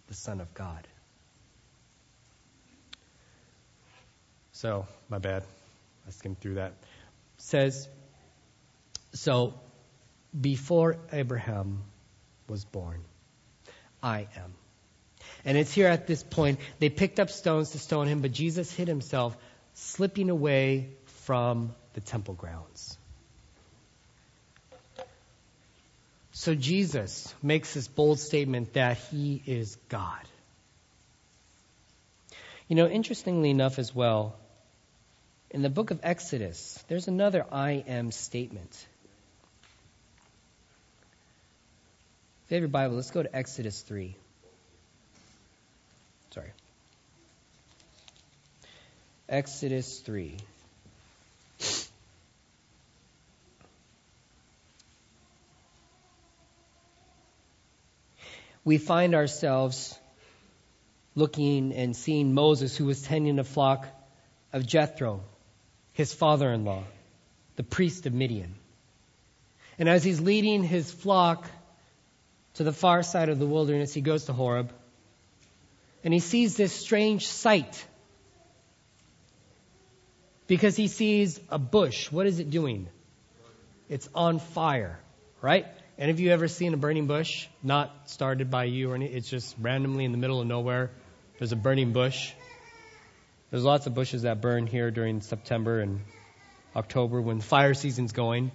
the 0.07 0.15
Son 0.15 0.41
of 0.41 0.53
God. 0.53 0.85
So, 4.51 4.85
my 5.07 5.19
bad. 5.19 5.43
I 6.07 6.11
skimmed 6.11 6.41
through 6.41 6.55
that. 6.55 6.73
says, 7.37 7.87
so 9.13 9.53
before 10.39 10.97
Abraham 11.11 11.83
was 12.49 12.65
born, 12.65 13.01
I 14.01 14.27
am. 14.35 14.53
And 15.45 15.57
it's 15.57 15.73
here 15.73 15.87
at 15.87 16.07
this 16.07 16.23
point, 16.23 16.59
they 16.79 16.89
picked 16.89 17.19
up 17.19 17.29
stones 17.29 17.71
to 17.71 17.79
stone 17.79 18.07
him, 18.07 18.21
but 18.21 18.31
Jesus 18.31 18.71
hid 18.71 18.87
himself, 18.87 19.35
slipping 19.73 20.29
away 20.29 20.89
from 21.23 21.73
the 21.93 22.01
temple 22.01 22.33
grounds. 22.33 22.97
So 26.31 26.55
Jesus 26.55 27.33
makes 27.43 27.73
this 27.73 27.87
bold 27.87 28.19
statement 28.19 28.73
that 28.73 28.97
he 28.97 29.41
is 29.45 29.75
God. 29.89 30.25
You 32.67 32.75
know, 32.75 32.87
interestingly 32.87 33.49
enough 33.49 33.79
as 33.79 33.93
well, 33.93 34.35
in 35.49 35.61
the 35.61 35.69
book 35.69 35.91
of 35.91 35.99
Exodus, 36.03 36.81
there's 36.87 37.07
another 37.07 37.45
I 37.51 37.83
am 37.87 38.11
statement. 38.11 38.87
You 42.51 42.57
have 42.57 42.63
your 42.63 42.69
Bible, 42.69 42.95
let's 42.97 43.11
go 43.11 43.23
to 43.23 43.33
Exodus 43.33 43.81
3. 43.81 44.13
Sorry. 46.31 46.51
Exodus 49.29 49.99
3. 49.99 50.37
We 58.63 58.77
find 58.77 59.15
ourselves 59.15 59.97
looking 61.15 61.73
and 61.73 61.95
seeing 61.95 62.33
Moses, 62.33 62.75
who 62.75 62.85
was 62.85 63.01
tending 63.01 63.39
a 63.39 63.43
flock 63.43 63.87
of 64.51 64.67
Jethro, 64.67 65.23
his 65.93 66.13
father 66.13 66.51
in 66.51 66.65
law, 66.65 66.83
the 67.55 67.63
priest 67.63 68.05
of 68.05 68.13
Midian. 68.13 68.55
And 69.79 69.87
as 69.87 70.03
he's 70.03 70.19
leading 70.19 70.63
his 70.63 70.91
flock 70.91 71.45
to 72.55 72.63
the 72.63 72.73
far 72.73 73.03
side 73.03 73.29
of 73.29 73.39
the 73.39 73.45
wilderness, 73.45 73.93
he 73.93 74.01
goes 74.01 74.25
to 74.25 74.33
Horeb 74.33 74.71
and 76.03 76.13
he 76.13 76.19
sees 76.19 76.57
this 76.57 76.73
strange 76.73 77.27
sight 77.27 77.85
because 80.47 80.75
he 80.75 80.87
sees 80.87 81.39
a 81.49 81.59
bush. 81.59 82.11
What 82.11 82.27
is 82.27 82.39
it 82.39 82.49
doing? 82.49 82.87
It's 83.89 84.09
on 84.13 84.39
fire, 84.39 84.99
right? 85.41 85.65
And 85.97 86.09
have 86.09 86.19
you 86.19 86.31
ever 86.31 86.47
seen 86.47 86.73
a 86.73 86.77
burning 86.77 87.07
bush? 87.07 87.47
Not 87.61 88.09
started 88.09 88.49
by 88.49 88.65
you 88.65 88.91
or 88.91 88.95
any, 88.95 89.05
It's 89.05 89.29
just 89.29 89.55
randomly 89.59 90.03
in 90.03 90.11
the 90.11 90.17
middle 90.17 90.41
of 90.41 90.47
nowhere. 90.47 90.91
There's 91.37 91.51
a 91.51 91.57
burning 91.57 91.93
bush. 91.93 92.33
There's 93.49 93.63
lots 93.63 93.85
of 93.85 93.93
bushes 93.93 94.23
that 94.23 94.41
burn 94.41 94.65
here 94.65 94.91
during 94.91 95.21
September 95.21 95.79
and 95.79 96.01
October 96.75 97.21
when 97.21 97.37
the 97.37 97.43
fire 97.43 97.73
season's 97.73 98.13
going, 98.13 98.51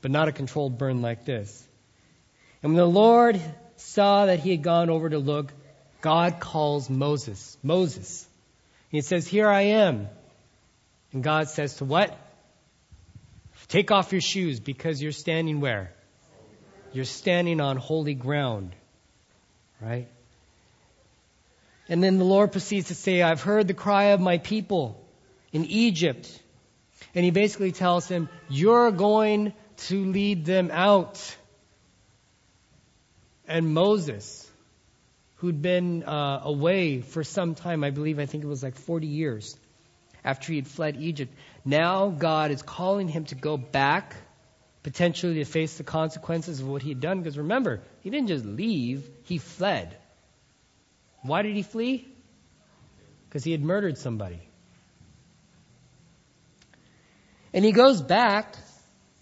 but 0.00 0.10
not 0.10 0.28
a 0.28 0.32
controlled 0.32 0.78
burn 0.78 1.02
like 1.02 1.24
this. 1.24 1.67
And 2.62 2.72
when 2.72 2.76
the 2.76 2.86
Lord 2.86 3.40
saw 3.76 4.26
that 4.26 4.40
he 4.40 4.50
had 4.50 4.62
gone 4.62 4.90
over 4.90 5.08
to 5.08 5.18
look, 5.18 5.52
God 6.00 6.40
calls 6.40 6.90
Moses, 6.90 7.56
Moses. 7.62 8.26
He 8.90 9.00
says, 9.00 9.26
Here 9.26 9.48
I 9.48 9.62
am. 9.62 10.08
And 11.12 11.22
God 11.22 11.48
says 11.48 11.76
to 11.76 11.84
what? 11.84 12.16
Take 13.68 13.90
off 13.90 14.12
your 14.12 14.20
shoes 14.20 14.60
because 14.60 15.02
you're 15.02 15.12
standing 15.12 15.60
where? 15.60 15.92
You're 16.92 17.04
standing 17.04 17.60
on 17.60 17.76
holy 17.76 18.14
ground. 18.14 18.74
Right? 19.80 20.08
And 21.88 22.02
then 22.02 22.18
the 22.18 22.24
Lord 22.24 22.52
proceeds 22.52 22.88
to 22.88 22.94
say, 22.94 23.22
I've 23.22 23.42
heard 23.42 23.68
the 23.68 23.74
cry 23.74 24.04
of 24.06 24.20
my 24.20 24.38
people 24.38 25.02
in 25.52 25.64
Egypt. 25.64 26.42
And 27.14 27.24
he 27.24 27.30
basically 27.30 27.72
tells 27.72 28.08
him, 28.08 28.28
You're 28.48 28.90
going 28.90 29.52
to 29.88 30.04
lead 30.04 30.44
them 30.44 30.70
out. 30.72 31.36
And 33.48 33.72
Moses, 33.72 34.48
who'd 35.36 35.62
been 35.62 36.04
uh, 36.04 36.42
away 36.44 37.00
for 37.00 37.24
some 37.24 37.54
time, 37.54 37.82
I 37.82 37.90
believe, 37.90 38.18
I 38.18 38.26
think 38.26 38.44
it 38.44 38.46
was 38.46 38.62
like 38.62 38.76
40 38.76 39.06
years 39.06 39.56
after 40.24 40.52
he 40.52 40.56
had 40.56 40.66
fled 40.66 40.96
Egypt, 40.96 41.32
now 41.64 42.10
God 42.10 42.50
is 42.50 42.60
calling 42.60 43.08
him 43.08 43.24
to 43.26 43.34
go 43.34 43.56
back, 43.56 44.14
potentially 44.82 45.36
to 45.36 45.44
face 45.46 45.78
the 45.78 45.84
consequences 45.84 46.60
of 46.60 46.68
what 46.68 46.82
he 46.82 46.90
had 46.90 47.00
done. 47.00 47.18
Because 47.20 47.38
remember, 47.38 47.80
he 48.02 48.10
didn't 48.10 48.28
just 48.28 48.44
leave, 48.44 49.08
he 49.24 49.38
fled. 49.38 49.96
Why 51.22 51.40
did 51.40 51.56
he 51.56 51.62
flee? 51.62 52.06
Because 53.28 53.42
he 53.42 53.52
had 53.52 53.62
murdered 53.62 53.96
somebody. 53.96 54.40
And 57.54 57.64
he 57.64 57.72
goes 57.72 58.02
back 58.02 58.54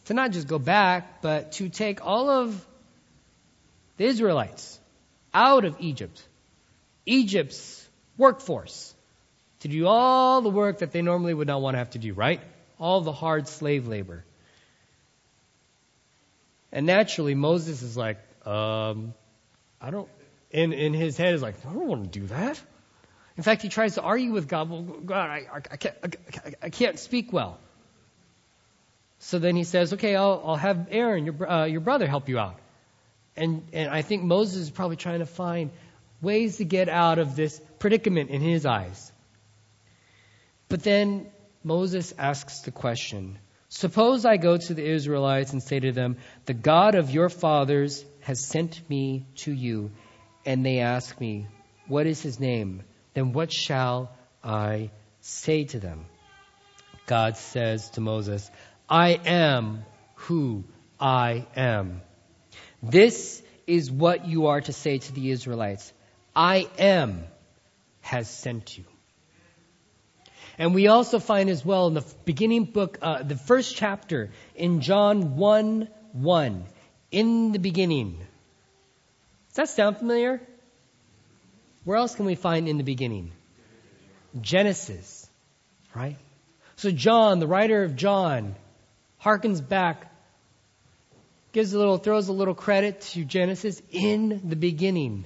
to 0.07 0.15
not 0.15 0.33
just 0.33 0.49
go 0.49 0.59
back, 0.59 1.23
but 1.23 1.53
to 1.53 1.69
take 1.69 2.05
all 2.05 2.29
of 2.29 2.67
the 3.97 4.05
Israelites 4.05 4.81
out 5.33 5.65
of 5.65 5.77
Egypt, 5.81 6.23
Egypt's 7.05 7.89
workforce, 8.17 8.95
to 9.61 9.69
do 9.69 9.87
all 9.87 10.41
the 10.41 10.51
work 10.51 10.79
that 10.79 10.93
they 10.93 11.03
normally 11.03 11.35
would 11.35 11.47
not 11.47 11.61
want 11.61 11.75
to 11.75 11.79
have 11.79 11.91
to 11.91 11.99
do, 11.99 12.13
right? 12.13 12.41
All 12.79 13.01
the 13.01 13.13
hard 13.13 13.49
slave 13.49 13.87
labor. 13.87 14.25
And 16.73 16.87
naturally, 16.87 17.35
Moses 17.35 17.83
is 17.83 17.97
like, 17.97 18.19
um, 18.47 19.15
I 19.81 19.91
don't, 19.91 20.09
in, 20.51 20.73
in 20.73 20.93
his 20.93 21.17
head 21.17 21.35
is 21.35 21.43
like, 21.43 21.55
I 21.67 21.73
don't 21.73 21.87
want 21.87 22.13
to 22.13 22.21
do 22.21 22.27
that. 22.27 22.61
In 23.37 23.43
fact, 23.43 23.63
he 23.63 23.69
tries 23.69 23.95
to 23.95 24.03
argue 24.03 24.33
with 24.33 24.49
God. 24.49 24.71
Well, 24.71 24.83
God, 24.83 25.31
I, 25.31 25.47
I, 25.71 25.77
can't, 25.77 25.95
I, 26.03 26.53
I 26.63 26.71
can't 26.71 26.99
speak 26.99 27.33
well. 27.33 27.59
So 29.19 29.39
then 29.39 29.57
he 29.57 29.65
says, 29.65 29.95
okay, 29.95 30.15
I'll, 30.17 30.43
I'll 30.45 30.57
have 30.57 30.89
Aaron, 30.91 31.25
your, 31.27 31.51
uh, 31.51 31.65
your 31.65 31.81
brother, 31.81 32.07
help 32.07 32.29
you 32.29 32.39
out. 32.39 32.59
And, 33.37 33.69
and 33.73 33.91
I 33.91 34.03
think 34.03 34.23
Moses 34.23 34.63
is 34.63 34.71
probably 34.71 34.97
trying 34.97 35.19
to 35.19 35.27
find 35.27 35.71
ways 36.23 36.57
to 36.57 36.65
get 36.65 36.89
out 36.89 37.19
of 37.19 37.37
this 37.37 37.61
predicament 37.79 38.31
in 38.31 38.41
his 38.41 38.65
eyes. 38.65 39.13
But 40.69 40.83
then 40.83 41.27
Moses 41.63 42.15
asks 42.19 42.61
the 42.61 42.71
question 42.71 43.39
Suppose 43.69 44.25
I 44.25 44.37
go 44.37 44.57
to 44.57 44.75
the 44.75 44.85
Israelites 44.85 45.53
and 45.53 45.63
say 45.63 45.81
to 45.81 45.93
them, 45.93 46.17
The 46.47 46.55
God 46.55 46.95
of 46.95 47.11
your 47.11 47.29
fathers 47.29 48.05
has 48.21 48.45
sent 48.45 48.89
me 48.89 49.27
to 49.37 49.53
you 49.53 49.91
and 50.45 50.65
they 50.65 50.79
ask 50.79 51.21
me, 51.21 51.47
What 51.89 52.07
is 52.07 52.23
his 52.23 52.41
name? 52.41 52.83
Then 53.15 53.33
what 53.33 53.53
shall 53.53 54.11
I 54.43 54.91
say 55.21 55.65
to 55.65 55.81
them? 55.81 56.07
God 57.07 57.37
says 57.37 57.91
to 57.91 58.01
Moses, 58.01 58.51
I 58.89 59.21
am 59.25 59.85
who 60.15 60.65
I 60.99 61.47
am. 61.57 62.03
This 62.83 63.43
is 63.67 63.91
what 63.91 64.27
you 64.27 64.47
are 64.47 64.61
to 64.61 64.73
say 64.73 64.99
to 64.99 65.13
the 65.13 65.31
Israelites 65.31 65.93
I 66.35 66.69
am 66.79 67.25
has 68.03 68.29
sent 68.29 68.77
you. 68.77 68.85
And 70.59 70.75
we 70.75 70.87
also 70.87 71.19
find 71.19 71.51
as 71.51 71.65
well 71.65 71.87
in 71.89 71.95
the 71.95 72.05
beginning 72.25 72.65
book, 72.65 72.99
uh, 73.03 73.23
the 73.23 73.37
first 73.37 73.77
chapter 73.77 74.31
in 74.55 74.81
John 74.81 75.37
1 75.37 75.89
1, 76.13 76.65
in 77.11 77.53
the 77.53 77.59
beginning. 77.59 78.19
Does 79.49 79.57
that 79.57 79.69
sound 79.69 79.99
familiar? 79.99 80.41
Where 81.85 81.99
else 81.99 82.15
can 82.15 82.25
we 82.25 82.35
find 82.35 82.69
in 82.69 82.79
the 82.79 82.85
beginning? 82.85 83.33
Genesis, 84.41 85.29
right? 85.95 86.17
So 86.77 86.91
John, 86.91 87.39
the 87.39 87.47
writer 87.47 87.85
of 87.85 87.97
John, 87.97 88.55
harkens 89.23 89.67
back, 89.67 90.11
gives 91.53 91.73
a 91.73 91.79
little, 91.79 91.99
throws 91.99 92.29
a 92.29 92.33
little 92.33 92.55
credit 92.55 93.01
to 93.13 93.25
Genesis. 93.25 93.81
In 93.91 94.49
the 94.49 94.57
beginning 94.57 95.25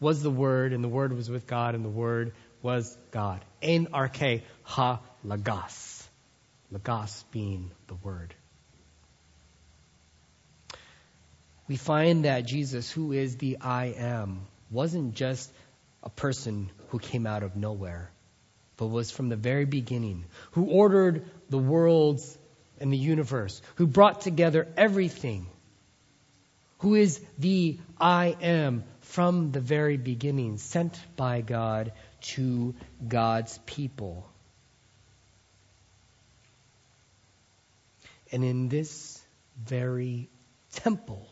was 0.00 0.22
the 0.22 0.30
Word, 0.30 0.72
and 0.72 0.82
the 0.82 0.88
Word 0.88 1.12
was 1.12 1.28
with 1.28 1.46
God, 1.46 1.74
and 1.74 1.84
the 1.84 1.90
Word 1.90 2.32
was 2.62 2.96
God. 3.10 3.44
En 3.62 3.86
arche 3.86 4.42
ha 4.62 5.00
logos. 5.24 6.08
Logos 6.70 7.24
being 7.30 7.70
the 7.88 7.94
Word. 7.94 8.34
We 11.68 11.76
find 11.76 12.24
that 12.24 12.46
Jesus, 12.46 12.90
who 12.90 13.12
is 13.12 13.36
the 13.36 13.58
I 13.60 13.94
am, 13.96 14.46
wasn't 14.70 15.14
just 15.14 15.52
a 16.02 16.10
person 16.10 16.70
who 16.88 16.98
came 16.98 17.26
out 17.26 17.42
of 17.42 17.54
nowhere, 17.54 18.10
but 18.76 18.86
was 18.86 19.10
from 19.10 19.28
the 19.28 19.36
very 19.36 19.66
beginning, 19.66 20.24
who 20.52 20.64
ordered 20.64 21.30
the 21.48 21.58
worlds 21.58 22.36
and 22.80 22.92
the 22.92 22.96
universe, 22.96 23.60
who 23.76 23.86
brought 23.86 24.22
together 24.22 24.66
everything, 24.76 25.46
who 26.78 26.94
is 26.94 27.20
the 27.38 27.78
I 28.00 28.36
am 28.40 28.84
from 29.00 29.52
the 29.52 29.60
very 29.60 29.98
beginning, 29.98 30.56
sent 30.56 30.98
by 31.16 31.42
God 31.42 31.92
to 32.22 32.74
God's 33.06 33.58
people. 33.66 34.26
And 38.32 38.44
in 38.44 38.68
this 38.68 39.20
very 39.62 40.30
temple, 40.72 41.26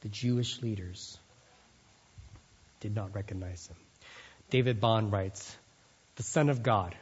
the 0.00 0.08
Jewish 0.08 0.60
leaders 0.62 1.18
did 2.80 2.94
not 2.94 3.14
recognize 3.14 3.66
him. 3.66 3.76
David 4.50 4.80
Bond 4.80 5.12
writes, 5.12 5.56
The 6.18 6.24
Son 6.24 6.48
of 6.48 6.64
God, 6.64 6.96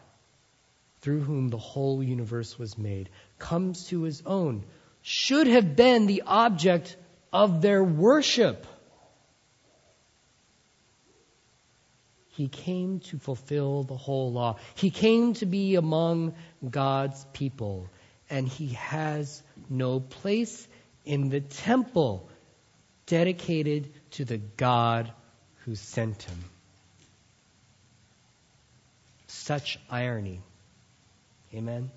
through 1.01 1.21
whom 1.21 1.49
the 1.49 1.57
whole 1.57 2.03
universe 2.03 2.59
was 2.59 2.77
made, 2.77 3.09
comes 3.39 3.87
to 3.87 4.03
his 4.03 4.23
own, 4.27 4.63
should 5.01 5.47
have 5.47 5.75
been 5.75 6.07
the 6.07 6.25
object 6.27 6.95
of 7.33 7.63
their 7.63 7.83
worship. 7.83 8.67
He 12.29 12.49
came 12.49 13.01
to 13.09 13.19
fulfill 13.19 13.85
the 13.85 13.97
whole 13.97 14.33
law. 14.33 14.59
He 14.75 14.91
came 14.91 15.33
to 15.35 15.47
be 15.47 15.77
among 15.77 16.35
God's 16.69 17.25
people. 17.33 17.89
And 18.29 18.47
he 18.47 18.75
has 18.75 19.43
no 19.71 19.99
place 19.99 20.69
in 21.07 21.31
the 21.31 21.41
temple 21.41 22.29
dedicated 23.07 23.95
to 24.11 24.27
the 24.27 24.37
God 24.37 25.11
who 25.65 25.75
sent 25.75 26.25
him. 26.25 26.45
Such 29.47 29.79
irony. 29.89 30.41
Amen. 31.55 31.89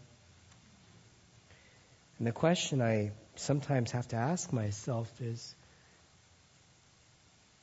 And 2.19 2.27
the 2.27 2.31
question 2.31 2.79
I 2.79 3.09
sometimes 3.37 3.89
have 3.89 4.07
to 4.09 4.17
ask 4.17 4.53
myself 4.53 5.09
is 5.19 5.55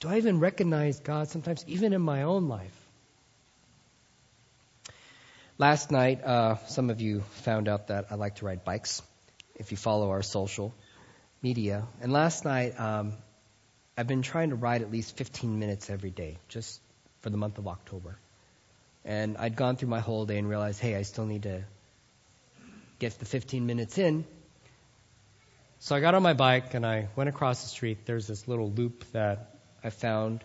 do 0.00 0.08
I 0.08 0.16
even 0.16 0.40
recognize 0.40 0.98
God 0.98 1.28
sometimes, 1.28 1.64
even 1.68 1.92
in 1.92 2.02
my 2.02 2.24
own 2.24 2.48
life? 2.48 2.76
Last 5.56 5.92
night, 5.92 6.24
uh, 6.24 6.56
some 6.66 6.90
of 6.90 7.00
you 7.00 7.20
found 7.44 7.68
out 7.68 7.86
that 7.86 8.06
I 8.10 8.16
like 8.16 8.34
to 8.36 8.44
ride 8.44 8.64
bikes 8.64 9.02
if 9.54 9.70
you 9.70 9.76
follow 9.76 10.10
our 10.10 10.22
social 10.22 10.74
media. 11.42 11.86
And 12.00 12.12
last 12.12 12.44
night, 12.44 12.74
um, 12.80 13.12
I've 13.96 14.08
been 14.08 14.22
trying 14.22 14.50
to 14.50 14.56
ride 14.56 14.82
at 14.82 14.90
least 14.90 15.16
15 15.16 15.60
minutes 15.60 15.90
every 15.90 16.10
day, 16.10 16.38
just 16.48 16.80
for 17.20 17.30
the 17.30 17.36
month 17.36 17.58
of 17.58 17.68
October. 17.68 18.18
And 19.06 19.36
I'd 19.38 19.54
gone 19.54 19.76
through 19.76 19.88
my 19.88 20.00
whole 20.00 20.26
day 20.26 20.36
and 20.36 20.48
realized, 20.48 20.80
hey, 20.80 20.96
I 20.96 21.02
still 21.02 21.26
need 21.26 21.44
to 21.44 21.62
get 22.98 23.16
the 23.20 23.24
15 23.24 23.64
minutes 23.64 23.98
in. 23.98 24.24
So 25.78 25.94
I 25.94 26.00
got 26.00 26.16
on 26.16 26.24
my 26.24 26.32
bike 26.32 26.74
and 26.74 26.84
I 26.84 27.06
went 27.14 27.28
across 27.28 27.62
the 27.62 27.68
street. 27.68 28.04
There's 28.04 28.26
this 28.26 28.48
little 28.48 28.68
loop 28.68 29.04
that 29.12 29.54
I 29.84 29.90
found. 29.90 30.42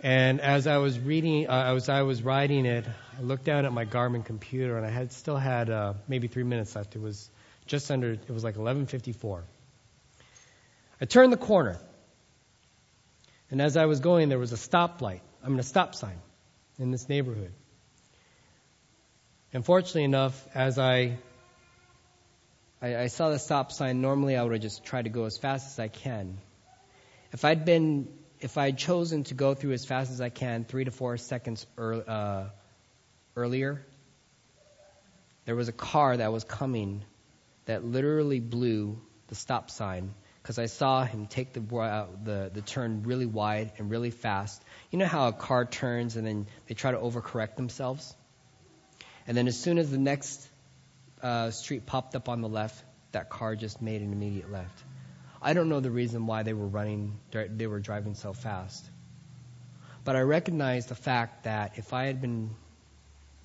And 0.00 0.40
as 0.40 0.68
I 0.68 0.76
was 0.78 0.96
reading, 0.96 1.48
uh, 1.48 1.74
as 1.74 1.88
I 1.88 2.02
was 2.02 2.22
riding 2.22 2.66
it, 2.66 2.86
I 3.18 3.22
looked 3.22 3.44
down 3.44 3.66
at 3.66 3.72
my 3.72 3.84
Garmin 3.84 4.24
computer 4.24 4.76
and 4.76 4.86
I 4.86 4.90
had 4.90 5.12
still 5.12 5.36
had 5.36 5.70
uh, 5.70 5.94
maybe 6.06 6.28
three 6.28 6.44
minutes 6.44 6.76
left. 6.76 6.94
It 6.94 7.02
was 7.02 7.28
just 7.66 7.90
under. 7.90 8.12
It 8.12 8.30
was 8.30 8.44
like 8.44 8.56
11:54. 8.56 9.42
I 11.00 11.04
turned 11.04 11.32
the 11.32 11.36
corner, 11.36 11.78
and 13.50 13.62
as 13.62 13.76
I 13.76 13.86
was 13.86 14.00
going, 14.00 14.28
there 14.28 14.38
was 14.38 14.52
a 14.52 14.56
stoplight. 14.56 15.20
I 15.44 15.48
mean, 15.48 15.58
a 15.58 15.64
stop 15.64 15.94
sign 15.94 16.18
in 16.82 16.90
this 16.90 17.08
neighborhood. 17.08 17.52
And 19.52 19.64
fortunately 19.64 20.04
enough, 20.04 20.48
as 20.54 20.78
I, 20.78 21.18
I, 22.80 22.96
I 22.96 23.06
saw 23.06 23.30
the 23.30 23.38
stop 23.38 23.70
sign, 23.70 24.00
normally 24.00 24.36
I 24.36 24.42
would 24.42 24.52
have 24.52 24.62
just 24.62 24.84
tried 24.84 25.04
to 25.04 25.10
go 25.10 25.24
as 25.24 25.38
fast 25.38 25.66
as 25.66 25.78
I 25.78 25.88
can. 25.88 26.38
If 27.32 27.44
I'd 27.44 27.64
been, 27.64 28.08
if 28.40 28.58
I'd 28.58 28.78
chosen 28.78 29.24
to 29.24 29.34
go 29.34 29.54
through 29.54 29.72
as 29.72 29.84
fast 29.84 30.10
as 30.10 30.20
I 30.20 30.28
can, 30.28 30.64
three 30.64 30.84
to 30.84 30.90
four 30.90 31.16
seconds 31.16 31.66
early, 31.78 32.04
uh, 32.06 32.44
earlier, 33.36 33.86
there 35.44 35.54
was 35.54 35.68
a 35.68 35.72
car 35.72 36.16
that 36.16 36.32
was 36.32 36.44
coming 36.44 37.04
that 37.66 37.84
literally 37.84 38.40
blew 38.40 39.00
the 39.28 39.34
stop 39.34 39.70
sign 39.70 40.14
because 40.42 40.58
I 40.58 40.66
saw 40.66 41.04
him 41.04 41.26
take 41.26 41.52
the, 41.52 41.76
uh, 41.76 42.06
the 42.24 42.50
the 42.52 42.62
turn 42.62 43.04
really 43.04 43.26
wide 43.26 43.72
and 43.78 43.90
really 43.90 44.10
fast. 44.10 44.62
You 44.90 44.98
know 44.98 45.06
how 45.06 45.28
a 45.28 45.32
car 45.32 45.64
turns 45.64 46.16
and 46.16 46.26
then 46.26 46.46
they 46.66 46.74
try 46.74 46.90
to 46.90 46.98
overcorrect 46.98 47.56
themselves, 47.56 48.14
and 49.26 49.36
then 49.36 49.46
as 49.46 49.58
soon 49.58 49.78
as 49.78 49.90
the 49.90 49.98
next 49.98 50.46
uh, 51.22 51.50
street 51.50 51.86
popped 51.86 52.16
up 52.16 52.28
on 52.28 52.40
the 52.40 52.48
left, 52.48 52.82
that 53.12 53.30
car 53.30 53.54
just 53.54 53.80
made 53.80 54.02
an 54.02 54.12
immediate 54.12 54.50
left. 54.50 54.82
I 55.40 55.54
don't 55.54 55.68
know 55.68 55.80
the 55.80 55.90
reason 55.90 56.26
why 56.26 56.42
they 56.44 56.52
were 56.52 56.66
running, 56.66 57.18
they 57.32 57.66
were 57.66 57.80
driving 57.80 58.14
so 58.14 58.32
fast, 58.32 58.84
but 60.04 60.16
I 60.16 60.20
recognize 60.20 60.86
the 60.86 60.94
fact 60.94 61.44
that 61.44 61.78
if 61.78 61.92
I 61.92 62.04
had 62.04 62.20
been 62.20 62.50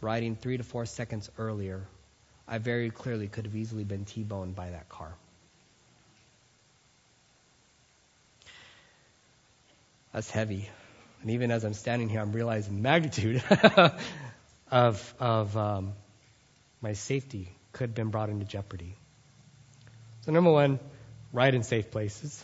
riding 0.01 0.35
three 0.35 0.57
to 0.57 0.63
four 0.63 0.85
seconds 0.85 1.29
earlier, 1.37 1.87
I 2.47 2.59
very 2.59 2.91
clearly 2.91 3.27
could 3.27 3.45
have 3.45 3.55
easily 3.55 3.83
been 3.83 4.05
T-boned 4.05 4.55
by 4.55 4.71
that 4.71 4.89
car. 4.89 5.15
That's 10.17 10.31
heavy. 10.31 10.67
And 11.21 11.29
even 11.29 11.51
as 11.51 11.63
I'm 11.63 11.75
standing 11.75 12.09
here, 12.09 12.21
I'm 12.21 12.31
realizing 12.31 12.77
the 12.77 12.81
magnitude 12.81 13.43
of, 14.71 15.13
of 15.19 15.55
um, 15.55 15.93
my 16.81 16.93
safety 16.93 17.51
could 17.71 17.89
have 17.89 17.93
been 17.93 18.09
brought 18.09 18.29
into 18.31 18.43
jeopardy. 18.43 18.95
So, 20.21 20.31
number 20.31 20.51
one, 20.51 20.79
ride 21.31 21.53
in 21.53 21.61
safe 21.61 21.91
places 21.91 22.43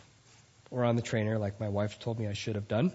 or 0.70 0.84
on 0.84 0.96
the 0.96 1.02
trainer, 1.02 1.40
like 1.40 1.60
my 1.60 1.70
wife 1.70 1.98
told 1.98 2.20
me 2.20 2.28
I 2.28 2.34
should 2.34 2.54
have 2.54 2.68
done. 2.68 2.92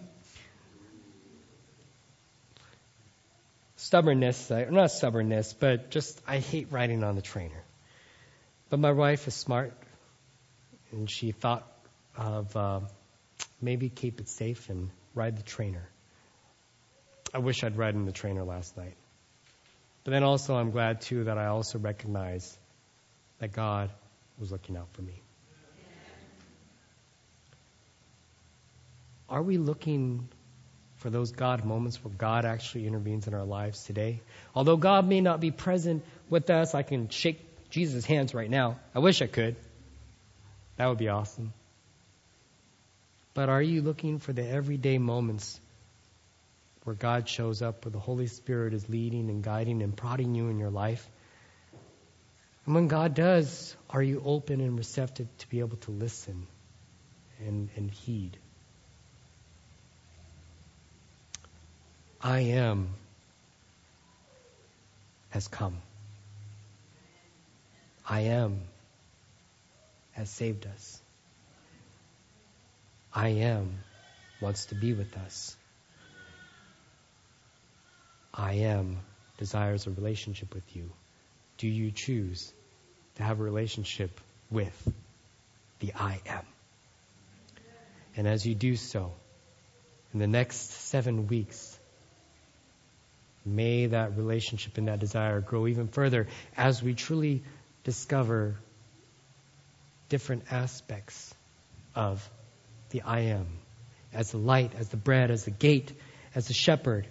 Stubbornness, 3.75 4.49
uh, 4.49 4.67
not 4.71 4.93
stubbornness, 4.93 5.55
but 5.55 5.91
just 5.91 6.23
I 6.25 6.39
hate 6.39 6.69
riding 6.71 7.03
on 7.03 7.17
the 7.17 7.23
trainer. 7.23 7.65
But 8.71 8.79
my 8.79 8.93
wife 8.93 9.27
is 9.27 9.35
smart, 9.35 9.73
and 10.93 11.11
she 11.11 11.33
thought 11.33 11.67
of. 12.17 12.57
Uh, 12.57 12.81
maybe 13.61 13.89
keep 13.89 14.21
it 14.21 14.29
safe 14.29 14.69
and 14.71 14.91
ride 15.15 15.37
the 15.37 15.43
trainer. 15.43 15.89
I 17.35 17.39
wish 17.39 17.63
I'd 17.63 17.77
ridden 17.77 18.05
the 18.05 18.13
trainer 18.13 18.45
last 18.45 18.77
night. 18.77 18.97
But 20.05 20.13
then 20.13 20.23
also, 20.23 20.57
I'm 20.57 20.71
glad 20.71 21.03
too 21.03 21.25
that 21.25 21.37
I 21.37 21.47
also 21.47 21.79
recognize 21.79 22.59
that 23.41 23.53
God 23.53 23.91
was 24.39 24.51
looking 24.51 24.77
out 24.77 24.89
for 24.93 25.03
me. 25.03 25.21
Are 29.29 29.43
we 29.43 29.59
looking 29.59 30.29
for 30.97 31.11
those 31.11 31.33
God 31.33 31.65
moments 31.65 32.03
where 32.03 32.15
God 32.15 32.47
actually 32.47 32.87
intervenes 32.87 33.27
in 33.27 33.35
our 33.35 33.45
lives 33.45 33.85
today? 33.85 34.23
Although 34.55 34.79
God 34.79 35.07
may 35.07 35.21
not 35.21 35.41
be 35.41 35.51
present 35.51 36.03
with 36.31 36.49
us, 36.49 36.75
I 36.75 36.83
can 36.83 37.11
shake 37.11 37.69
Jesus' 37.69 38.07
hands 38.07 38.33
right 38.33 38.49
now. 38.49 38.79
I 38.95 39.01
wish 39.01 39.21
I 39.21 39.27
could. 39.27 39.57
That 40.77 40.87
would 40.87 40.99
be 40.99 41.09
awesome. 41.09 41.53
But 43.39 43.51
are 43.51 43.63
you 43.63 43.83
looking 43.83 44.19
for 44.19 44.33
the 44.33 44.45
everyday 44.45 44.99
moments 44.99 45.61
where 46.83 46.97
God 46.97 47.29
shows 47.29 47.63
up, 47.63 47.85
where 47.85 47.93
the 47.93 48.01
Holy 48.01 48.27
Spirit 48.27 48.75
is 48.75 48.89
leading 48.89 49.31
and 49.31 49.45
guiding 49.45 49.81
and 49.81 49.97
prodding 49.97 50.35
you 50.35 50.49
in 50.49 50.59
your 50.59 50.71
life? 50.71 51.09
And 52.67 52.75
when 52.75 52.89
God 52.89 53.15
does, 53.15 53.77
are 53.91 54.03
you 54.03 54.21
open 54.25 54.61
and 54.61 54.77
receptive 54.77 55.29
to 55.39 55.49
be 55.51 55.61
able 55.61 55.77
to 55.77 55.93
listen 55.93 56.49
and, 57.47 57.69
and 57.77 57.93
heed? 57.93 58.37
I 62.21 62.41
am 62.41 62.89
has 65.31 65.47
come. 65.47 65.77
I 68.05 68.23
am 68.23 68.63
has 70.11 70.29
saved 70.29 70.67
us. 70.67 71.01
I 73.13 73.29
am 73.29 73.79
wants 74.41 74.67
to 74.67 74.75
be 74.75 74.93
with 74.93 75.17
us. 75.17 75.57
I 78.33 78.53
am 78.55 78.99
desires 79.39 79.87
a 79.87 79.91
relationship 79.91 80.55
with 80.55 80.77
you. 80.77 80.93
Do 81.57 81.67
you 81.67 81.91
choose 81.91 82.53
to 83.17 83.23
have 83.23 83.41
a 83.41 83.43
relationship 83.43 84.21
with 84.51 84.93
the 85.81 85.93
I 85.95 86.21
am? 86.27 86.45
And 88.17 88.29
as 88.29 88.47
you 88.47 88.55
do 88.55 88.77
so, 88.77 89.13
in 90.13 90.21
the 90.21 90.27
next 90.27 90.71
seven 90.89 91.27
weeks, 91.29 91.79
may 93.45 93.87
that 93.87 94.17
relationship 94.17 94.79
and 94.79 94.89
that 94.89 94.99
desire 95.01 95.41
grow 95.41 95.67
even 95.67 95.89
further 95.89 96.29
as 96.57 96.83
we 96.83 96.95
truly 96.95 97.43
discover 97.85 98.57
different 100.09 100.45
aspects 100.51 101.35
of 101.95 102.29
the 102.91 103.03
I 103.03 103.21
am 103.21 103.47
as 104.13 104.31
the 104.31 104.39
light, 104.39 104.73
as 104.79 104.89
the 104.89 104.97
bread, 104.97 105.31
as 105.31 105.45
the 105.45 105.51
gate, 105.51 105.93
as 106.35 106.49
the 106.49 106.55
shepherd, 106.55 107.07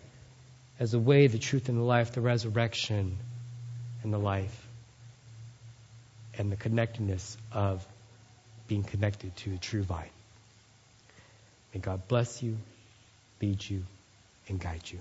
as 0.80 0.92
the 0.92 1.00
way, 1.00 1.28
the 1.28 1.38
truth, 1.38 1.70
and 1.70 1.78
the 1.78 1.84
life, 1.84 2.12
the 2.14 2.22
resurrection 2.22 3.18
and 4.04 4.14
the 4.14 4.18
life, 4.18 4.68
and 6.38 6.52
the 6.52 6.56
connectedness 6.56 7.38
of 7.52 7.86
being 8.68 8.84
connected 8.84 9.36
to 9.38 9.52
the 9.52 9.58
true 9.58 9.84
vine. 9.84 10.10
May 11.74 11.80
God 11.80 12.08
bless 12.08 12.42
you, 12.44 12.58
lead 13.42 13.68
you, 13.68 13.84
and 14.48 14.60
guide 14.60 14.84
you. 14.86 15.00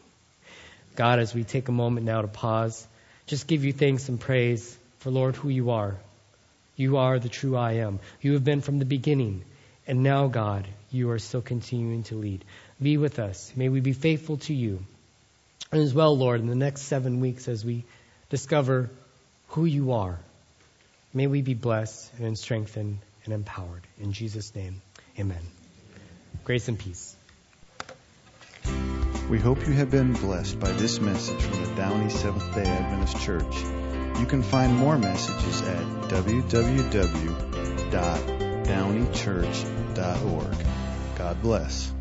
God, 0.95 1.19
as 1.19 1.35
we 1.35 1.45
take 1.45 1.69
a 1.69 1.73
moment 1.73 2.07
now 2.07 2.23
to 2.23 2.29
pause, 2.29 2.87
just 3.27 3.47
give 3.47 3.65
you 3.65 3.73
thanks 3.73 4.09
and 4.09 4.19
praise 4.19 4.77
for, 4.99 5.11
Lord, 5.11 5.37
who 5.37 5.49
you 5.49 5.71
are. 5.71 5.97
You 6.75 6.99
are 6.99 7.19
the 7.19 7.29
true 7.29 7.57
I 7.57 7.73
am. 7.75 8.01
You 8.21 8.35
have 8.35 8.45
been 8.45 8.61
from 8.61 8.79
the 8.79 8.85
beginning. 8.85 9.45
And 9.87 10.03
now, 10.03 10.27
God, 10.27 10.67
you 10.91 11.11
are 11.11 11.19
still 11.19 11.43
continuing 11.43 12.03
to 12.05 12.17
lead. 12.17 12.45
Be 12.83 12.97
with 12.97 13.19
us. 13.19 13.53
May 13.55 13.69
we 13.69 13.81
be 13.81 13.93
faithful 13.93 14.39
to 14.39 14.55
you. 14.55 14.85
And 15.71 15.81
as 15.81 15.95
well, 15.95 16.17
Lord, 16.17 16.41
in 16.41 16.47
the 16.47 16.55
next 16.55 16.83
seven 16.83 17.21
weeks 17.21 17.49
as 17.49 17.65
we 17.65 17.85
discover 18.29 18.91
who 19.49 19.65
you 19.65 19.93
are, 19.93 20.19
may 21.15 21.27
we 21.27 21.43
be 21.43 21.55
blessed 21.55 22.13
and 22.19 22.37
strengthened 22.37 22.99
and 23.25 23.35
empowered. 23.35 23.83
In 24.01 24.13
Jesus' 24.13 24.55
name, 24.55 24.83
amen. 25.19 25.43
Grace 26.45 26.69
and 26.69 26.79
peace. 26.79 27.17
We 29.29 29.39
hope 29.41 29.67
you 29.67 29.73
have 29.73 29.91
been 29.91 30.13
blessed 30.13 30.61
by 30.61 30.71
this 30.73 31.01
message 31.01 31.41
from 31.41 31.65
the 31.65 31.75
Downey 31.75 32.11
Seventh 32.11 32.55
day 32.55 32.65
Adventist 32.65 33.21
Church. 33.25 33.57
You 34.21 34.27
can 34.27 34.43
find 34.43 34.77
more 34.77 34.99
messages 34.99 35.63
at 35.63 36.07
www.downeychurch.org. 38.67 40.67
God 41.17 41.43
bless. 41.43 41.96